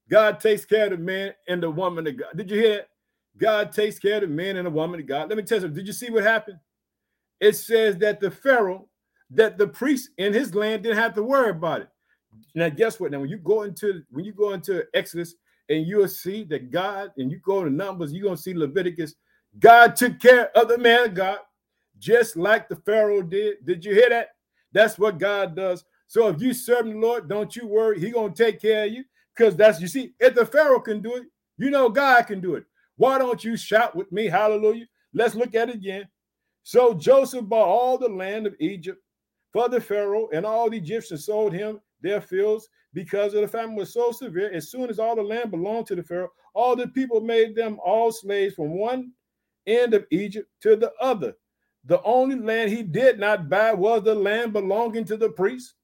God 0.10 0.40
takes 0.40 0.66
care 0.66 0.86
of 0.86 0.92
the 0.92 0.98
man 0.98 1.34
and 1.48 1.62
the 1.62 1.70
woman 1.70 2.08
of 2.08 2.18
God. 2.18 2.30
Did 2.36 2.50
you 2.52 2.60
hear 2.60 2.76
that? 2.78 2.90
God 3.38 3.72
takes 3.72 4.00
care 4.00 4.16
of 4.16 4.22
the 4.22 4.28
man 4.28 4.58
and 4.58 4.66
the 4.66 4.72
woman 4.72 5.00
of 5.00 5.08
God. 5.08 5.30
Let 5.30 5.38
me 5.38 5.44
tell 5.44 5.62
you, 5.62 5.70
did 5.70 5.88
you 5.88 5.94
see 5.94 6.10
what 6.10 6.24
happened? 6.24 6.60
It 7.40 7.56
says 7.56 7.98
that 7.98 8.20
the 8.20 8.32
Pharaoh, 8.32 8.88
that 9.32 9.58
the 9.58 9.68
priest 9.68 10.10
in 10.18 10.34
his 10.34 10.54
land 10.54 10.84
didn't 10.84 10.98
have 10.98 11.14
to 11.14 11.24
worry 11.24 11.52
about 11.52 11.82
it. 11.82 11.90
Now, 12.56 12.70
guess 12.70 13.00
what? 13.00 13.12
Now, 13.12 13.20
when 13.20 13.30
you 13.30 13.38
go 13.38 13.64
into 13.64 14.04
when 14.12 14.26
you 14.26 14.34
go 14.34 14.54
into 14.54 14.86
Exodus 14.94 15.36
and 15.70 15.86
you'll 15.86 16.08
see 16.08 16.44
that 16.46 16.72
God, 16.72 17.12
and 17.18 17.32
you 17.32 17.40
go 17.40 17.64
to 17.64 17.70
Numbers, 17.70 18.12
you're 18.12 18.24
gonna 18.24 18.38
see 18.38 18.54
Leviticus, 18.54 19.16
God 19.60 19.96
took 19.96 20.20
care 20.20 20.50
of 20.58 20.68
the 20.68 20.78
man 20.78 21.10
of 21.10 21.14
God, 21.14 21.40
just 22.00 22.38
like 22.38 22.70
the 22.70 22.76
Pharaoh 22.78 23.22
did. 23.22 23.66
Did 23.66 23.86
you 23.86 23.94
hear 23.94 24.10
that? 24.10 24.30
That's 24.72 24.98
what 24.98 25.18
God 25.20 25.56
does. 25.56 25.84
So 26.08 26.28
if 26.28 26.42
you 26.42 26.54
serve 26.54 26.86
the 26.86 26.94
Lord, 26.94 27.30
don't 27.30 27.56
you 27.56 27.68
worry, 27.68 28.00
He 28.00 28.10
gonna 28.12 28.34
take 28.34 28.62
care 28.62 28.86
of 28.86 28.92
you. 28.92 29.04
Because 29.36 29.56
that's 29.56 29.80
you 29.80 29.88
see, 29.88 30.14
if 30.20 30.36
the 30.36 30.46
Pharaoh 30.46 30.82
can 30.82 31.02
do 31.02 31.16
it, 31.16 31.24
you 31.58 31.70
know 31.70 31.90
God 31.90 32.24
can 32.24 32.42
do 32.42 32.56
it. 32.56 32.66
Why 32.98 33.18
don't 33.18 33.44
you 33.44 33.56
shout 33.56 33.96
with 33.96 34.12
me? 34.12 34.26
Hallelujah. 34.26 34.86
Let's 35.14 35.36
look 35.36 35.56
at 35.56 35.70
it 35.70 35.76
again. 35.76 36.08
So 36.64 36.94
Joseph 36.94 37.46
bought 37.46 37.68
all 37.68 37.98
the 37.98 38.10
land 38.10 38.46
of 38.46 38.56
Egypt 38.60 39.02
for 39.54 39.70
the 39.70 39.80
Pharaoh, 39.80 40.30
and 40.34 40.46
all 40.46 40.70
the 40.70 40.78
Egyptians 40.78 41.26
sold 41.26 41.54
him 41.54 41.80
their 42.02 42.22
fields 42.22 42.68
because 42.94 43.34
of 43.34 43.42
the 43.42 43.48
famine 43.48 43.76
was 43.76 43.94
so 43.94 44.12
severe. 44.12 44.52
As 44.52 44.70
soon 44.70 44.90
as 44.90 45.00
all 45.00 45.16
the 45.16 45.24
land 45.24 45.52
belonged 45.52 45.88
to 45.88 45.96
the 45.96 46.04
Pharaoh, 46.04 46.32
all 46.54 46.76
the 46.76 46.88
people 46.88 47.22
made 47.22 47.56
them 47.56 47.80
all 47.84 48.12
slaves 48.12 48.56
from 48.56 48.78
one 48.78 49.12
end 49.68 49.94
of 49.94 50.06
Egypt 50.12 50.50
to 50.62 50.76
the 50.76 50.92
other. 51.02 51.34
The 51.86 52.02
only 52.04 52.36
land 52.36 52.72
he 52.72 52.84
did 52.84 53.20
not 53.20 53.50
buy 53.50 53.74
was 53.74 54.04
the 54.04 54.16
land 54.16 54.54
belonging 54.54 55.06
to 55.06 55.18
the 55.18 55.30
priests 55.30 55.76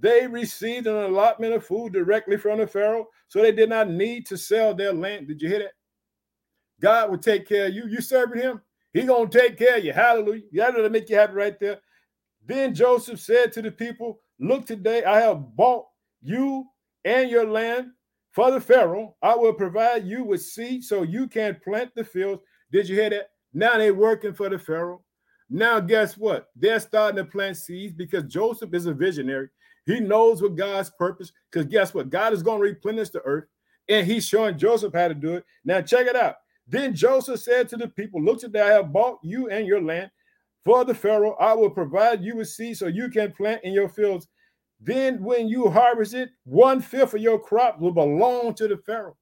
they 0.00 0.26
received 0.26 0.86
an 0.86 0.96
allotment 0.96 1.52
of 1.52 1.64
food 1.64 1.92
directly 1.92 2.36
from 2.38 2.58
the 2.58 2.66
Pharaoh, 2.66 3.08
so 3.28 3.42
they 3.42 3.52
did 3.52 3.68
not 3.68 3.90
need 3.90 4.26
to 4.26 4.36
sell 4.38 4.74
their 4.74 4.92
land. 4.92 5.28
Did 5.28 5.42
you 5.42 5.48
hear 5.48 5.58
that? 5.60 5.72
God 6.80 7.10
will 7.10 7.18
take 7.18 7.46
care 7.46 7.66
of 7.66 7.74
you. 7.74 7.86
You 7.86 8.00
serving 8.00 8.40
him, 8.40 8.62
he 8.94 9.02
gonna 9.02 9.28
take 9.28 9.58
care 9.58 9.76
of 9.76 9.84
you. 9.84 9.92
Hallelujah. 9.92 10.42
That'll 10.52 10.88
make 10.88 11.10
you 11.10 11.16
happy 11.16 11.34
right 11.34 11.58
there. 11.60 11.80
Then 12.46 12.74
Joseph 12.74 13.20
said 13.20 13.52
to 13.52 13.62
the 13.62 13.70
people, 13.70 14.20
Look, 14.38 14.64
today 14.64 15.04
I 15.04 15.20
have 15.20 15.54
bought 15.54 15.86
you 16.22 16.64
and 17.04 17.30
your 17.30 17.46
land 17.46 17.88
for 18.32 18.50
the 18.50 18.60
Pharaoh. 18.60 19.16
I 19.20 19.34
will 19.36 19.52
provide 19.52 20.06
you 20.06 20.24
with 20.24 20.42
seed 20.42 20.82
so 20.82 21.02
you 21.02 21.28
can 21.28 21.60
plant 21.62 21.94
the 21.94 22.04
fields. 22.04 22.42
Did 22.72 22.88
you 22.88 22.96
hear 22.96 23.10
that? 23.10 23.30
Now 23.52 23.78
they're 23.78 23.94
working 23.94 24.34
for 24.34 24.48
the 24.48 24.58
Pharaoh. 24.58 25.02
Now, 25.48 25.80
guess 25.80 26.16
what? 26.16 26.48
They're 26.54 26.78
starting 26.78 27.16
to 27.16 27.24
plant 27.24 27.56
seeds 27.56 27.92
because 27.92 28.24
Joseph 28.24 28.72
is 28.72 28.86
a 28.86 28.94
visionary. 28.94 29.48
He 29.84 29.98
knows 29.98 30.40
what 30.40 30.54
God's 30.54 30.90
purpose, 30.90 31.32
because 31.50 31.66
guess 31.66 31.92
what? 31.92 32.10
God 32.10 32.32
is 32.32 32.42
going 32.42 32.58
to 32.58 32.62
replenish 32.62 33.10
the 33.10 33.20
earth, 33.22 33.46
and 33.88 34.06
he's 34.06 34.24
showing 34.26 34.56
Joseph 34.56 34.94
how 34.94 35.08
to 35.08 35.14
do 35.14 35.34
it. 35.34 35.44
Now, 35.64 35.80
check 35.80 36.06
it 36.06 36.14
out. 36.14 36.36
Then 36.68 36.94
Joseph 36.94 37.40
said 37.40 37.68
to 37.70 37.76
the 37.76 37.88
people, 37.88 38.22
Look 38.22 38.38
today, 38.38 38.60
I 38.60 38.74
have 38.74 38.92
bought 38.92 39.18
you 39.24 39.48
and 39.50 39.66
your 39.66 39.82
land 39.82 40.12
for 40.62 40.84
the 40.84 40.94
Pharaoh. 40.94 41.34
I 41.40 41.52
will 41.54 41.70
provide 41.70 42.22
you 42.22 42.36
with 42.36 42.48
seed 42.48 42.76
so 42.76 42.86
you 42.86 43.08
can 43.08 43.32
plant 43.32 43.62
in 43.64 43.72
your 43.72 43.88
fields. 43.88 44.28
Then, 44.80 45.20
when 45.20 45.48
you 45.48 45.68
harvest 45.68 46.14
it, 46.14 46.30
one 46.44 46.80
fifth 46.80 47.14
of 47.14 47.20
your 47.20 47.40
crop 47.40 47.80
will 47.80 47.92
belong 47.92 48.54
to 48.54 48.68
the 48.68 48.76
Pharaoh. 48.76 49.16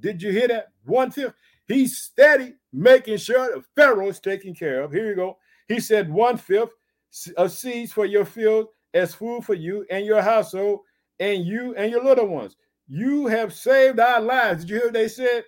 Did 0.00 0.20
you 0.22 0.32
hear 0.32 0.48
that? 0.48 0.68
One 0.84 1.12
fifth. 1.12 1.34
He's 1.68 1.98
steady 1.98 2.54
making 2.72 3.18
sure 3.18 3.54
the 3.54 3.62
Pharaoh 3.76 4.08
is 4.08 4.20
taken 4.20 4.54
care 4.54 4.82
of. 4.82 4.92
Here 4.92 5.10
you 5.10 5.14
go. 5.14 5.38
He 5.68 5.80
said, 5.80 6.10
One 6.10 6.36
fifth 6.36 6.70
of 7.36 7.52
seeds 7.52 7.92
for 7.92 8.06
your 8.06 8.24
field 8.24 8.68
as 8.94 9.14
food 9.14 9.44
for 9.44 9.54
you 9.54 9.86
and 9.90 10.04
your 10.04 10.22
household 10.22 10.80
and 11.20 11.44
you 11.44 11.74
and 11.76 11.90
your 11.90 12.02
little 12.02 12.26
ones. 12.26 12.56
You 12.88 13.26
have 13.26 13.54
saved 13.54 14.00
our 14.00 14.20
lives. 14.20 14.64
Did 14.64 14.70
you 14.70 14.76
hear 14.76 14.86
what 14.86 14.94
they 14.94 15.08
said? 15.08 15.44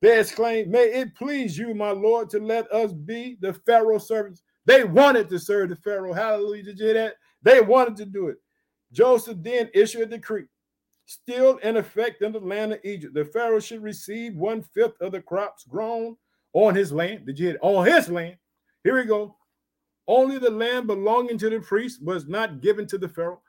They 0.00 0.20
exclaimed, 0.20 0.70
May 0.70 0.92
it 0.92 1.14
please 1.14 1.58
you, 1.58 1.74
my 1.74 1.90
Lord, 1.90 2.30
to 2.30 2.38
let 2.38 2.70
us 2.70 2.92
be 2.92 3.36
the 3.40 3.54
Pharaoh 3.54 3.98
servants. 3.98 4.42
They 4.66 4.84
wanted 4.84 5.28
to 5.30 5.38
serve 5.38 5.70
the 5.70 5.76
Pharaoh. 5.76 6.12
Hallelujah. 6.12 6.62
Did 6.62 6.78
you 6.78 6.84
hear 6.86 6.94
that? 6.94 7.14
They 7.42 7.60
wanted 7.60 7.96
to 7.96 8.06
do 8.06 8.28
it. 8.28 8.36
Joseph 8.92 9.38
then 9.40 9.68
issued 9.74 10.02
a 10.02 10.06
decree, 10.06 10.44
still 11.06 11.58
in 11.58 11.76
effect 11.76 12.22
in 12.22 12.32
the 12.32 12.40
land 12.40 12.72
of 12.72 12.80
Egypt. 12.84 13.14
The 13.14 13.24
Pharaoh 13.24 13.60
should 13.60 13.82
receive 13.82 14.34
one 14.34 14.62
fifth 14.62 15.00
of 15.00 15.12
the 15.12 15.20
crops 15.20 15.64
grown 15.64 16.16
on 16.52 16.74
his 16.74 16.92
land. 16.92 17.26
Did 17.26 17.38
you 17.38 17.48
hear? 17.48 17.58
On 17.62 17.86
his 17.86 18.08
land. 18.08 18.36
Here 18.82 18.96
we 18.96 19.04
go. 19.04 19.36
Only 20.06 20.38
the 20.38 20.50
land 20.50 20.86
belonging 20.86 21.38
to 21.38 21.50
the 21.50 21.60
priest 21.60 22.02
was 22.02 22.26
not 22.26 22.60
given 22.60 22.86
to 22.88 22.98
the 22.98 23.08
Pharaoh. 23.08 23.40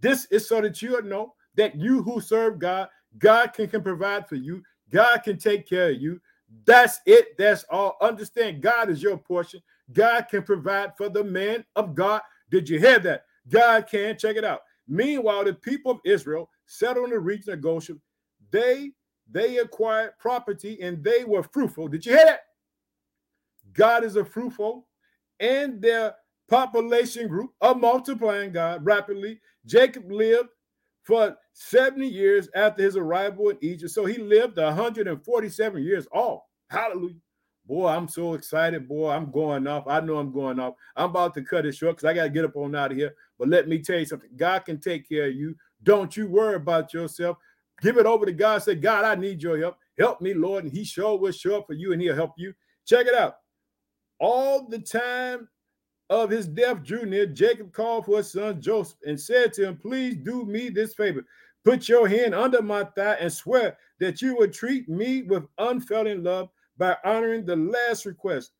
This 0.00 0.26
is 0.26 0.48
so 0.48 0.60
that 0.60 0.82
you 0.82 1.00
know 1.02 1.34
that 1.56 1.76
you 1.76 2.02
who 2.02 2.20
serve 2.20 2.58
God, 2.58 2.88
God 3.18 3.52
can, 3.54 3.68
can 3.68 3.82
provide 3.82 4.28
for 4.28 4.36
you. 4.36 4.62
God 4.90 5.18
can 5.18 5.38
take 5.38 5.68
care 5.68 5.90
of 5.90 6.00
you. 6.00 6.20
That's 6.66 7.00
it. 7.06 7.38
That's 7.38 7.64
all. 7.70 7.96
Understand 8.00 8.62
God 8.62 8.90
is 8.90 9.02
your 9.02 9.16
portion. 9.16 9.60
God 9.92 10.26
can 10.30 10.42
provide 10.42 10.96
for 10.96 11.08
the 11.08 11.24
man 11.24 11.64
of 11.76 11.94
God. 11.94 12.20
Did 12.50 12.68
you 12.68 12.78
hear 12.78 12.98
that? 13.00 13.24
God 13.48 13.86
can. 13.86 14.18
Check 14.18 14.36
it 14.36 14.44
out. 14.44 14.60
Meanwhile, 14.86 15.44
the 15.44 15.54
people 15.54 15.92
of 15.92 16.00
Israel 16.04 16.50
settled 16.72 17.06
in 17.06 17.10
the 17.10 17.20
region 17.20 17.52
of 17.52 17.60
Goshen. 17.60 18.00
They 18.50 18.92
they 19.30 19.58
acquired 19.58 20.18
property 20.18 20.78
and 20.82 21.02
they 21.02 21.24
were 21.24 21.42
fruitful. 21.42 21.88
Did 21.88 22.04
you 22.04 22.12
hear 22.16 22.24
that? 22.24 22.40
God 23.72 24.04
is 24.04 24.16
a 24.16 24.24
fruitful 24.24 24.86
and 25.40 25.80
their 25.80 26.14
population 26.48 27.28
group 27.28 27.50
are 27.60 27.74
multiplying 27.74 28.52
God 28.52 28.84
rapidly. 28.84 29.40
Jacob 29.64 30.10
lived 30.10 30.48
for 31.02 31.36
70 31.52 32.06
years 32.06 32.48
after 32.54 32.82
his 32.82 32.96
arrival 32.96 33.50
in 33.50 33.58
Egypt. 33.60 33.92
So 33.92 34.04
he 34.04 34.18
lived 34.18 34.58
147 34.58 35.82
years 35.82 36.06
old. 36.12 36.40
Hallelujah. 36.70 37.16
Boy, 37.64 37.88
I'm 37.88 38.08
so 38.08 38.34
excited. 38.34 38.88
Boy, 38.88 39.10
I'm 39.10 39.30
going 39.30 39.66
off. 39.66 39.86
I 39.86 40.00
know 40.00 40.16
I'm 40.16 40.32
going 40.32 40.58
off. 40.58 40.74
I'm 40.96 41.10
about 41.10 41.32
to 41.34 41.42
cut 41.42 41.64
it 41.64 41.74
short 41.74 41.96
because 41.96 42.10
I 42.10 42.14
got 42.14 42.24
to 42.24 42.30
get 42.30 42.44
up 42.44 42.56
on 42.56 42.74
out 42.74 42.90
of 42.90 42.98
here. 42.98 43.14
But 43.38 43.48
let 43.48 43.68
me 43.68 43.78
tell 43.78 43.98
you 43.98 44.04
something 44.04 44.30
God 44.36 44.60
can 44.64 44.80
take 44.80 45.08
care 45.08 45.26
of 45.26 45.34
you. 45.34 45.54
Don't 45.82 46.16
you 46.16 46.26
worry 46.28 46.56
about 46.56 46.94
yourself. 46.94 47.36
Give 47.80 47.98
it 47.98 48.06
over 48.06 48.26
to 48.26 48.32
God. 48.32 48.62
Say, 48.62 48.76
God, 48.76 49.04
I 49.04 49.14
need 49.14 49.42
your 49.42 49.58
help. 49.58 49.76
Help 49.98 50.20
me, 50.20 50.34
Lord. 50.34 50.64
And 50.64 50.72
He 50.72 50.84
sure 50.84 51.18
will 51.18 51.32
show 51.32 51.58
up 51.58 51.66
for 51.66 51.74
you 51.74 51.92
and 51.92 52.00
He'll 52.00 52.14
help 52.14 52.32
you. 52.36 52.54
Check 52.86 53.06
it 53.06 53.14
out. 53.14 53.36
All 54.18 54.68
the 54.68 54.78
time 54.78 55.48
of 56.12 56.30
his 56.30 56.46
death 56.46 56.82
drew 56.84 57.06
near, 57.06 57.26
Jacob 57.26 57.72
called 57.72 58.04
for 58.04 58.18
his 58.18 58.30
son 58.30 58.60
Joseph 58.60 58.98
and 59.06 59.18
said 59.18 59.52
to 59.54 59.68
him, 59.68 59.78
Please 59.78 60.16
do 60.16 60.44
me 60.44 60.68
this 60.68 60.94
favor. 60.94 61.24
Put 61.64 61.88
your 61.88 62.06
hand 62.06 62.34
under 62.34 62.60
my 62.60 62.84
thigh 62.84 63.16
and 63.18 63.32
swear 63.32 63.78
that 63.98 64.20
you 64.20 64.36
will 64.36 64.48
treat 64.48 64.88
me 64.88 65.22
with 65.22 65.44
unfailing 65.58 66.22
love 66.22 66.50
by 66.76 66.96
honoring 67.04 67.46
the 67.46 67.56
last 67.56 68.04
request. 68.04 68.52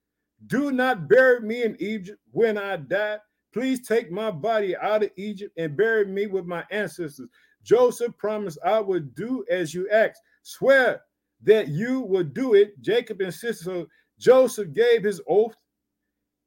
Do 0.47 0.73
not 0.73 1.09
bury 1.09 1.41
me 1.41 1.63
in 1.63 1.77
Egypt 1.79 2.19
when 2.31 2.57
I 2.57 2.77
die. 2.77 3.19
Please 3.53 3.87
take 3.87 4.11
my 4.11 4.31
body 4.31 4.77
out 4.77 5.03
of 5.03 5.11
Egypt 5.17 5.53
and 5.59 5.77
bury 5.77 6.07
me 6.07 6.27
with 6.27 6.47
my 6.47 6.65
ancestors. 6.71 7.29
Joseph 7.63 8.17
promised, 8.19 8.59
I 8.65 8.81
would 8.81 9.15
do 9.15 9.45
as 9.51 9.75
you 9.75 9.89
asked. 9.91 10.23
Swear 10.43 11.03
that 11.43 11.69
you 11.69 12.01
will 12.01 12.25
do 12.25 12.55
it. 12.55 12.81
Jacob 12.81 13.21
insisted. 13.21 13.65
So 13.65 13.87
Joseph 14.19 14.73
gave 14.73 15.05
his 15.05 15.21
oath 15.27 15.55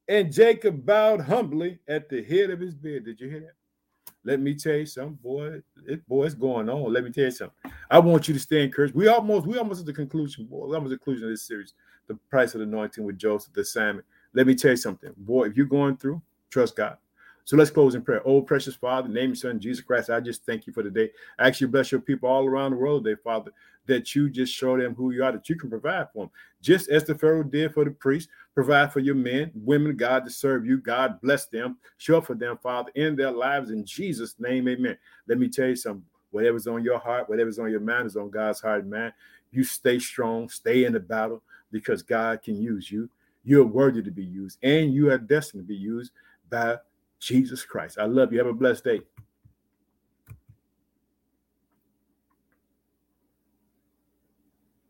And 0.08 0.32
Jacob 0.32 0.86
bowed 0.86 1.22
humbly 1.22 1.80
at 1.88 2.10
the 2.10 2.24
head 2.24 2.50
of 2.50 2.60
his 2.60 2.76
bed. 2.76 3.06
Did 3.06 3.20
you 3.20 3.30
hear 3.30 3.40
that? 3.42 4.14
Let 4.24 4.40
me 4.40 4.56
tell 4.56 4.76
you 4.76 4.86
something, 4.86 5.20
boy. 5.22 5.62
It, 5.88 6.08
boy, 6.08 6.26
it's 6.26 6.36
going 6.36 6.70
on. 6.70 6.92
Let 6.92 7.04
me 7.04 7.12
tell 7.12 7.26
you 7.26 7.32
something. 7.32 7.72
I 7.90 8.00
want 8.00 8.28
you 8.28 8.34
to 8.34 8.40
stay 8.40 8.64
encouraged. 8.64 8.96
We 8.96 9.08
almost, 9.08 9.46
we 9.46 9.58
almost 9.58 9.82
at 9.82 9.86
the 9.86 9.94
conclusion, 9.94 10.46
boy. 10.46 10.68
We 10.68 10.76
almost 10.76 10.94
at 10.94 11.00
the 11.00 11.06
conclusion 11.06 11.26
of 11.26 11.30
this 11.32 11.44
series, 11.44 11.74
the 12.08 12.16
price 12.30 12.56
of 12.56 12.60
the 12.60 12.66
anointing 12.66 13.04
with 13.04 13.18
Joseph, 13.18 13.54
the 13.54 13.62
assignment. 13.62 14.06
Let 14.34 14.48
me 14.48 14.56
tell 14.56 14.72
you 14.72 14.78
something, 14.78 15.12
boy. 15.18 15.46
If 15.46 15.58
you're 15.58 15.68
going 15.68 15.98
through, 15.98 16.22
trust 16.56 16.78
God. 16.78 16.96
So 17.44 17.58
let's 17.58 17.70
close 17.70 17.96
in 17.96 18.02
prayer. 18.02 18.22
Oh, 18.26 18.42
precious 18.42 18.76
Father, 18.76 19.10
name 19.10 19.32
your 19.32 19.36
son 19.36 19.60
Jesus 19.60 19.84
Christ. 19.84 20.10
I 20.10 20.22
just 20.22 20.46
thank 20.46 20.66
you 20.66 20.72
for 20.72 20.82
today. 20.82 21.12
I 21.38 21.48
actually 21.48 21.68
bless 21.68 21.92
your 21.92 22.00
people 22.00 22.30
all 22.30 22.46
around 22.46 22.72
the 22.72 22.78
world 22.78 23.04
today, 23.04 23.20
Father, 23.22 23.52
that 23.88 24.16
you 24.16 24.30
just 24.30 24.54
show 24.54 24.78
them 24.78 24.96
who 24.96 25.12
you 25.12 25.22
are, 25.24 25.34
that 25.34 25.50
you 25.50 25.58
can 25.58 25.70
provide 25.70 26.08
for 26.14 26.24
them. 26.24 26.32
Just 26.62 26.90
as 26.90 27.04
the 27.04 27.14
Pharaoh 27.14 27.44
did 27.44 27.74
for 27.74 27.84
the 27.84 27.92
priest, 27.92 28.30
provide 28.54 28.94
for 28.94 29.02
your 29.02 29.16
men, 29.16 29.52
women, 29.54 29.98
God, 29.98 30.24
to 30.24 30.32
serve 30.32 30.66
you. 30.66 30.78
God 30.78 31.20
bless 31.22 31.46
them. 31.46 31.78
Show 31.98 32.22
for 32.22 32.36
them, 32.36 32.58
Father, 32.64 32.92
in 32.96 33.18
their 33.18 33.32
lives. 33.32 33.70
In 33.70 33.86
Jesus' 33.86 34.36
name, 34.40 34.70
amen. 34.70 34.98
Let 35.28 35.38
me 35.38 35.50
tell 35.50 35.68
you 35.68 35.76
something. 35.76 36.06
Whatever's 36.32 36.68
on 36.68 36.86
your 36.86 37.00
heart, 37.00 37.30
whatever's 37.30 37.60
on 37.60 37.70
your 37.70 37.82
mind 37.82 38.08
is 38.08 38.16
on 38.16 38.30
God's 38.30 38.62
heart, 38.62 38.88
man. 38.88 39.12
You 39.52 39.66
stay 39.66 40.00
strong, 40.00 40.48
stay 40.48 40.86
in 40.86 40.94
the 40.94 41.02
battle 41.02 41.44
because 41.70 42.02
God 42.02 42.42
can 42.42 42.56
use 42.56 42.90
you. 42.90 43.10
You're 43.44 43.66
worthy 43.66 44.02
to 44.02 44.10
be 44.10 44.24
used, 44.24 44.58
and 44.64 44.92
you 44.92 45.12
are 45.12 45.20
destined 45.20 45.62
to 45.64 45.68
be 45.68 45.76
used 45.76 46.12
by 46.50 46.78
Jesus 47.20 47.64
Christ. 47.66 47.98
I 48.00 48.06
love 48.06 48.32
you. 48.32 48.40
Have 48.40 48.48
a 48.48 48.54
blessed 48.54 48.84
day. 48.84 49.02